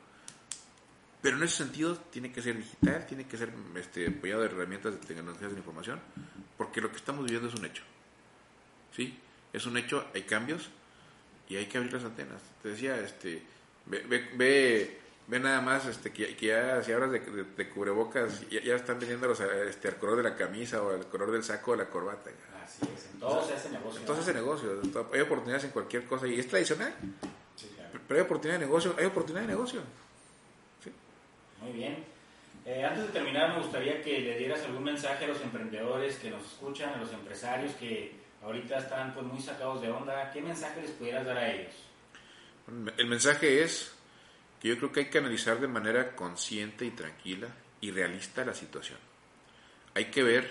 Pero 1.21 1.35
en 1.35 1.43
ese 1.43 1.57
sentido 1.57 1.97
tiene 1.97 2.31
que 2.31 2.41
ser 2.41 2.57
digital, 2.57 3.05
tiene 3.05 3.27
que 3.27 3.37
ser 3.37 3.51
este, 3.75 4.07
apoyado 4.07 4.41
de 4.41 4.47
herramientas 4.47 4.93
de 4.93 5.05
tecnologías 5.05 5.49
de 5.49 5.53
la 5.53 5.59
información, 5.59 5.99
porque 6.57 6.79
lo 6.79 6.89
que 6.89 6.95
estamos 6.95 7.25
viviendo 7.25 7.49
es 7.49 7.55
un 7.55 7.65
hecho. 7.65 7.83
¿Sí? 8.95 9.19
Es 9.51 9.65
un 9.65 9.77
hecho, 9.77 10.07
hay 10.13 10.21
cambios, 10.23 10.69
y 11.49 11.57
hay 11.57 11.65
que 11.65 11.79
abrir 11.79 11.91
las 11.91 12.03
antenas. 12.03 12.41
Te 12.61 12.69
decía, 12.69 12.97
este, 13.01 13.41
ve, 13.87 14.03
ve, 14.35 14.97
ve, 15.27 15.39
nada 15.39 15.61
más 15.61 15.87
este, 15.87 16.13
que, 16.13 16.35
ya 16.39 16.81
si 16.83 16.91
hablas 16.91 17.11
de, 17.11 17.69
cubrebocas, 17.69 18.47
ya, 18.49 18.75
están 18.75 18.99
vendiendo 18.99 19.27
los, 19.27 19.39
este, 19.39 19.87
al 19.87 19.97
color 19.97 20.17
de 20.17 20.23
la 20.23 20.35
camisa 20.35 20.81
o 20.83 20.91
al 20.91 21.07
color 21.07 21.31
del 21.31 21.43
saco 21.43 21.71
o 21.71 21.75
la 21.75 21.89
corbata. 21.89 22.29
Así 22.63 22.85
es, 22.95 23.09
entonces 23.13 23.59
ese 23.59 23.69
negocio. 23.71 23.99
Entonces 23.99 24.27
ese 24.27 24.33
negocio, 24.35 24.81
hay 25.11 25.21
oportunidades 25.21 25.63
en 25.65 25.71
cualquier 25.71 26.05
cosa 26.05 26.27
y 26.27 26.39
es 26.39 26.47
tradicional. 26.47 26.93
Pero 28.07 28.19
hay 28.19 28.25
oportunidad 28.25 28.59
de 28.59 28.65
negocio, 28.65 28.95
hay 28.97 29.05
oportunidad 29.05 29.41
de 29.41 29.47
negocio. 29.47 29.81
Muy 31.61 31.71
bien. 31.73 32.03
Eh, 32.65 32.85
antes 32.85 33.07
de 33.07 33.09
terminar, 33.13 33.55
me 33.55 33.61
gustaría 33.61 34.01
que 34.01 34.19
le 34.19 34.37
dieras 34.37 34.61
algún 34.61 34.83
mensaje 34.83 35.25
a 35.25 35.27
los 35.29 35.41
emprendedores 35.41 36.17
que 36.17 36.29
nos 36.29 36.45
escuchan, 36.45 36.93
a 36.93 36.97
los 36.97 37.11
empresarios 37.11 37.73
que 37.73 38.13
ahorita 38.43 38.77
están 38.77 39.13
pues 39.13 39.25
muy 39.25 39.41
sacados 39.41 39.81
de 39.81 39.91
onda, 39.91 40.31
¿qué 40.31 40.41
mensaje 40.41 40.81
les 40.81 40.91
pudieras 40.91 41.25
dar 41.25 41.37
a 41.37 41.51
ellos? 41.51 41.73
El 42.97 43.07
mensaje 43.07 43.63
es 43.63 43.93
que 44.59 44.69
yo 44.69 44.77
creo 44.77 44.91
que 44.91 44.99
hay 45.01 45.09
que 45.09 45.17
analizar 45.17 45.59
de 45.59 45.67
manera 45.67 46.15
consciente 46.15 46.85
y 46.85 46.91
tranquila 46.91 47.47
y 47.81 47.91
realista 47.91 48.45
la 48.45 48.53
situación. 48.53 48.99
Hay 49.95 50.05
que 50.05 50.23
ver 50.23 50.49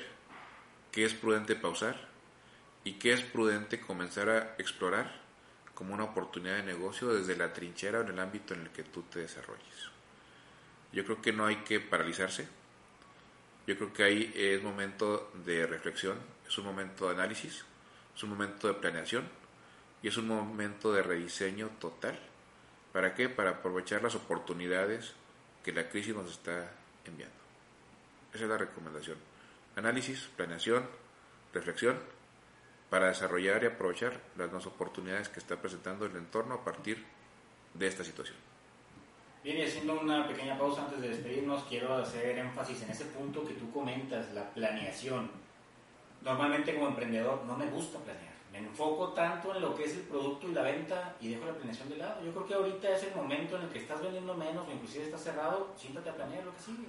qué 0.90 1.04
es 1.04 1.14
prudente 1.14 1.54
pausar 1.54 2.08
y 2.84 2.94
qué 2.94 3.12
es 3.12 3.22
prudente 3.22 3.80
comenzar 3.80 4.28
a 4.30 4.54
explorar 4.58 5.20
como 5.74 5.94
una 5.94 6.04
oportunidad 6.04 6.56
de 6.56 6.64
negocio 6.64 7.14
desde 7.14 7.36
la 7.36 7.52
trinchera 7.52 8.00
o 8.00 8.02
en 8.02 8.08
el 8.08 8.18
ámbito 8.18 8.54
en 8.54 8.62
el 8.62 8.70
que 8.70 8.82
tú 8.82 9.02
te 9.02 9.20
desarrolles. 9.20 9.90
Yo 10.92 11.04
creo 11.04 11.22
que 11.22 11.32
no 11.32 11.46
hay 11.46 11.56
que 11.56 11.80
paralizarse. 11.80 12.48
Yo 13.66 13.76
creo 13.76 13.92
que 13.92 14.02
ahí 14.02 14.32
es 14.34 14.62
momento 14.62 15.30
de 15.44 15.66
reflexión, 15.66 16.18
es 16.48 16.56
un 16.58 16.64
momento 16.64 17.06
de 17.06 17.14
análisis 17.14 17.64
es 18.18 18.24
un 18.24 18.30
momento 18.30 18.66
de 18.66 18.74
planeación 18.74 19.28
y 20.02 20.08
es 20.08 20.16
un 20.16 20.26
momento 20.26 20.92
de 20.92 21.04
rediseño 21.04 21.68
total. 21.78 22.18
¿Para 22.92 23.14
qué? 23.14 23.28
Para 23.28 23.50
aprovechar 23.50 24.02
las 24.02 24.16
oportunidades 24.16 25.14
que 25.62 25.72
la 25.72 25.88
crisis 25.88 26.16
nos 26.16 26.32
está 26.32 26.68
enviando. 27.04 27.36
Esa 28.34 28.42
es 28.42 28.50
la 28.50 28.58
recomendación. 28.58 29.18
Análisis, 29.76 30.28
planeación, 30.36 30.84
reflexión 31.54 31.96
para 32.90 33.06
desarrollar 33.06 33.62
y 33.62 33.66
aprovechar 33.66 34.14
las 34.36 34.48
nuevas 34.48 34.66
oportunidades 34.66 35.28
que 35.28 35.38
está 35.38 35.54
presentando 35.54 36.04
el 36.04 36.16
entorno 36.16 36.54
a 36.54 36.64
partir 36.64 37.04
de 37.74 37.86
esta 37.86 38.02
situación. 38.02 38.36
Bien, 39.44 39.58
y 39.58 39.62
haciendo 39.62 40.00
una 40.00 40.26
pequeña 40.26 40.58
pausa 40.58 40.86
antes 40.86 41.00
de 41.00 41.10
despedirnos, 41.10 41.62
quiero 41.68 41.94
hacer 41.94 42.36
énfasis 42.36 42.82
en 42.82 42.90
ese 42.90 43.04
punto 43.04 43.46
que 43.46 43.54
tú 43.54 43.70
comentas, 43.70 44.32
la 44.34 44.52
planeación 44.52 45.30
normalmente 46.28 46.74
como 46.74 46.88
emprendedor 46.88 47.42
no 47.46 47.56
me 47.56 47.66
gusta 47.66 47.98
planear. 48.00 48.28
Me 48.52 48.58
enfoco 48.58 49.08
tanto 49.12 49.54
en 49.54 49.62
lo 49.62 49.74
que 49.74 49.84
es 49.84 49.94
el 49.94 50.02
producto 50.02 50.48
y 50.48 50.52
la 50.52 50.62
venta 50.62 51.16
y 51.20 51.28
dejo 51.28 51.46
la 51.46 51.54
planeación 51.54 51.88
de 51.88 51.96
lado. 51.96 52.22
Yo 52.22 52.32
creo 52.32 52.46
que 52.46 52.54
ahorita 52.54 52.94
es 52.94 53.02
el 53.04 53.14
momento 53.14 53.56
en 53.56 53.62
el 53.62 53.68
que 53.70 53.78
estás 53.78 54.02
vendiendo 54.02 54.34
menos 54.34 54.68
o 54.68 54.70
inclusive 54.70 55.04
estás 55.04 55.22
cerrado, 55.22 55.72
siéntate 55.76 56.10
a 56.10 56.14
planear 56.14 56.44
lo 56.44 56.54
que 56.54 56.60
sigue. 56.60 56.88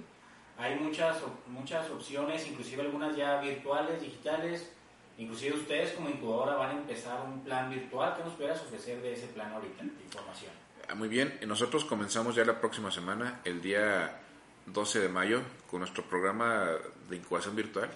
Hay 0.58 0.74
muchas, 0.78 1.16
muchas 1.46 1.90
opciones, 1.90 2.46
inclusive 2.46 2.82
algunas 2.82 3.16
ya 3.16 3.40
virtuales, 3.40 4.00
digitales. 4.00 4.70
Inclusive 5.16 5.56
ustedes 5.56 5.92
como 5.92 6.10
incubadora 6.10 6.56
van 6.56 6.70
a 6.70 6.78
empezar 6.80 7.20
un 7.26 7.42
plan 7.42 7.70
virtual. 7.70 8.14
¿Qué 8.16 8.24
nos 8.24 8.34
pudieras 8.34 8.60
ofrecer 8.60 9.00
de 9.00 9.14
ese 9.14 9.28
plan 9.28 9.52
ahorita 9.52 9.84
información? 9.84 10.52
Ah, 10.88 10.94
muy 10.94 11.08
bien, 11.08 11.38
nosotros 11.46 11.84
comenzamos 11.84 12.34
ya 12.34 12.44
la 12.44 12.60
próxima 12.60 12.90
semana, 12.90 13.40
el 13.44 13.62
día 13.62 14.20
12 14.66 15.00
de 15.00 15.08
mayo, 15.08 15.42
con 15.70 15.80
nuestro 15.80 16.02
programa 16.04 16.66
de 17.08 17.16
incubación 17.16 17.54
virtual 17.56 17.90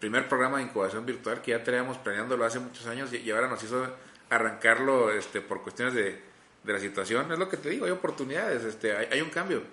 primer 0.00 0.28
programa 0.28 0.56
de 0.58 0.64
incubación 0.64 1.04
virtual 1.04 1.42
que 1.42 1.52
ya 1.52 1.62
teníamos 1.62 1.98
planeándolo 1.98 2.44
hace 2.44 2.58
muchos 2.58 2.86
años 2.86 3.12
y, 3.12 3.30
ahora 3.30 3.48
nos 3.48 3.62
hizo 3.62 3.86
arrancarlo 4.30 5.12
este, 5.12 5.42
por 5.42 5.62
cuestiones 5.62 5.94
de, 5.94 6.22
de, 6.64 6.72
la 6.72 6.80
situación. 6.80 7.30
Es 7.30 7.38
lo 7.38 7.48
que 7.48 7.58
te 7.58 7.68
digo, 7.68 7.84
hay 7.84 7.92
oportunidades, 7.92 8.64
este, 8.64 8.96
hay, 8.96 9.20
un 9.20 9.30
cambio. 9.30 9.62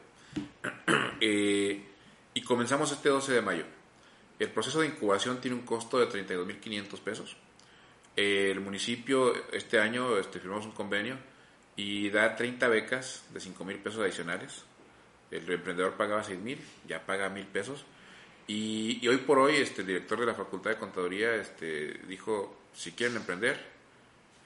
Eh, 1.20 1.84
y 2.36 2.42
comenzamos 2.44 2.92
este 2.92 3.10
12 3.10 3.34
de 3.34 3.42
mayo. 3.42 3.64
El 4.38 4.52
proceso 4.52 4.82
de 4.82 4.86
incubación 4.86 5.42
tiene 5.42 5.58
un 5.58 5.64
costo 5.64 5.98
de 5.98 6.08
32.500 6.08 7.00
pesos. 7.00 7.38
el 8.16 8.60
municipio 8.60 9.34
este 9.52 9.80
año 9.80 10.16
este, 10.20 10.40
firmamos 10.40 10.68
un 10.68 10.74
convenio 10.74 11.18
y 11.76 12.12
da 12.12 12.36
30 12.36 12.68
becas 12.68 13.24
de 13.34 13.40
5.000 13.40 13.82
pesos 13.82 14.00
adicionales. 14.02 14.64
El 15.32 15.52
emprendedor 15.52 15.94
pagaba 15.94 16.24
6.000, 16.24 16.60
ya 16.88 17.04
paga 17.04 17.34
1.000 17.34 17.46
pesos 17.48 17.84
y, 18.48 19.08
hoy 19.08 19.18
por 19.18 19.40
hoy 19.40 19.58
este, 19.58 19.82
el 19.82 19.88
director 19.88 20.20
de 20.20 20.26
la 20.26 20.34
Facultad 20.34 20.72
de 20.72 20.78
Contaduría 20.78 21.36
este, 21.36 22.00
dijo, 22.08 22.56
si 22.74 22.94
quieren 22.94 23.18
emprender, 23.18 23.60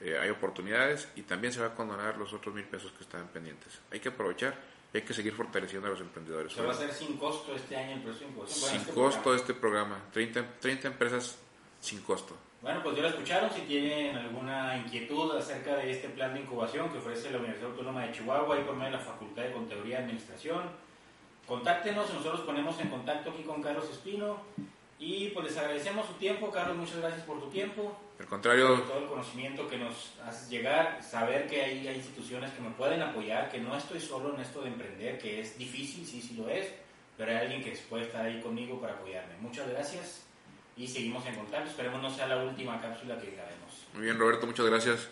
eh, 0.00 0.18
hay 0.20 0.30
oportunidades 0.30 1.08
y 1.14 1.22
también 1.22 1.52
se 1.52 1.60
va 1.60 1.68
a 1.68 1.74
condonar 1.74 2.16
los 2.16 2.32
otros 2.32 2.54
mil 2.54 2.64
pesos 2.64 2.92
que 2.92 3.04
estaban 3.04 3.28
pendientes. 3.28 3.80
Hay 3.92 4.00
que 4.00 4.08
aprovechar 4.08 4.54
y 4.92 4.98
hay 4.98 5.02
que 5.04 5.14
seguir 5.14 5.32
fortaleciendo 5.32 5.86
a 5.86 5.90
los 5.92 6.00
emprendedores. 6.00 6.52
¿Se 6.52 6.60
va 6.60 6.68
a 6.68 6.72
hacer 6.72 6.92
sin 6.92 7.16
costo 7.16 7.54
este 7.54 7.76
año 7.76 7.92
el 7.92 8.04
de 8.04 8.12
Sin 8.46 8.80
este 8.80 8.92
costo 8.92 9.34
este 9.34 9.54
programa, 9.54 9.98
30, 10.12 10.58
30 10.60 10.88
empresas 10.88 11.38
sin 11.80 12.00
costo. 12.02 12.36
Bueno, 12.62 12.80
pues 12.82 12.96
ya 12.96 13.02
lo 13.02 13.08
escucharon. 13.08 13.50
Si 13.52 13.62
tienen 13.62 14.16
alguna 14.16 14.76
inquietud 14.76 15.36
acerca 15.36 15.76
de 15.76 15.90
este 15.90 16.08
plan 16.08 16.32
de 16.32 16.40
incubación 16.40 16.90
que 16.90 16.98
ofrece 16.98 17.30
la 17.30 17.38
Universidad 17.38 17.70
Autónoma 17.70 18.06
de 18.06 18.12
Chihuahua 18.12 18.58
y 18.58 18.62
por 18.62 18.76
medio 18.76 18.92
de 18.92 18.98
la 18.98 19.04
Facultad 19.04 19.42
de 19.42 19.52
Contaduría 19.52 19.98
y 19.98 20.02
Administración, 20.02 20.62
contáctenos, 21.52 22.10
nosotros 22.14 22.40
ponemos 22.40 22.80
en 22.80 22.88
contacto 22.88 23.28
aquí 23.28 23.42
con 23.42 23.60
Carlos 23.60 23.84
Espino 23.90 24.38
y 24.98 25.28
pues 25.30 25.48
les 25.48 25.58
agradecemos 25.58 26.06
su 26.06 26.14
tiempo, 26.14 26.50
Carlos, 26.50 26.78
muchas 26.78 26.96
gracias 26.96 27.22
por 27.24 27.38
tu 27.40 27.50
tiempo. 27.50 27.94
Al 28.18 28.24
contrario. 28.24 28.68
Por 28.68 28.88
todo 28.88 28.98
el 29.00 29.06
conocimiento 29.06 29.68
que 29.68 29.76
nos 29.76 30.14
haces 30.24 30.48
llegar, 30.48 31.02
saber 31.02 31.46
que 31.46 31.60
hay, 31.60 31.86
hay 31.86 31.96
instituciones 31.96 32.52
que 32.52 32.62
me 32.62 32.70
pueden 32.70 33.02
apoyar, 33.02 33.50
que 33.50 33.58
no 33.58 33.76
estoy 33.76 34.00
solo 34.00 34.34
en 34.34 34.40
esto 34.40 34.62
de 34.62 34.68
emprender, 34.68 35.18
que 35.18 35.40
es 35.40 35.58
difícil, 35.58 36.06
sí, 36.06 36.22
sí 36.22 36.36
lo 36.38 36.48
es, 36.48 36.72
pero 37.18 37.32
hay 37.32 37.36
alguien 37.36 37.62
que 37.62 37.72
puede 37.90 38.04
estar 38.04 38.24
ahí 38.24 38.40
conmigo 38.40 38.80
para 38.80 38.94
apoyarme. 38.94 39.34
Muchas 39.42 39.68
gracias 39.68 40.22
y 40.74 40.88
seguimos 40.88 41.26
en 41.26 41.34
contacto, 41.34 41.68
esperemos 41.68 42.00
no 42.00 42.08
sea 42.08 42.28
la 42.28 42.42
última 42.42 42.80
cápsula 42.80 43.20
que 43.20 43.32
grabemos. 43.32 43.86
Muy 43.92 44.04
bien, 44.04 44.18
Roberto, 44.18 44.46
muchas 44.46 44.64
gracias. 44.64 45.10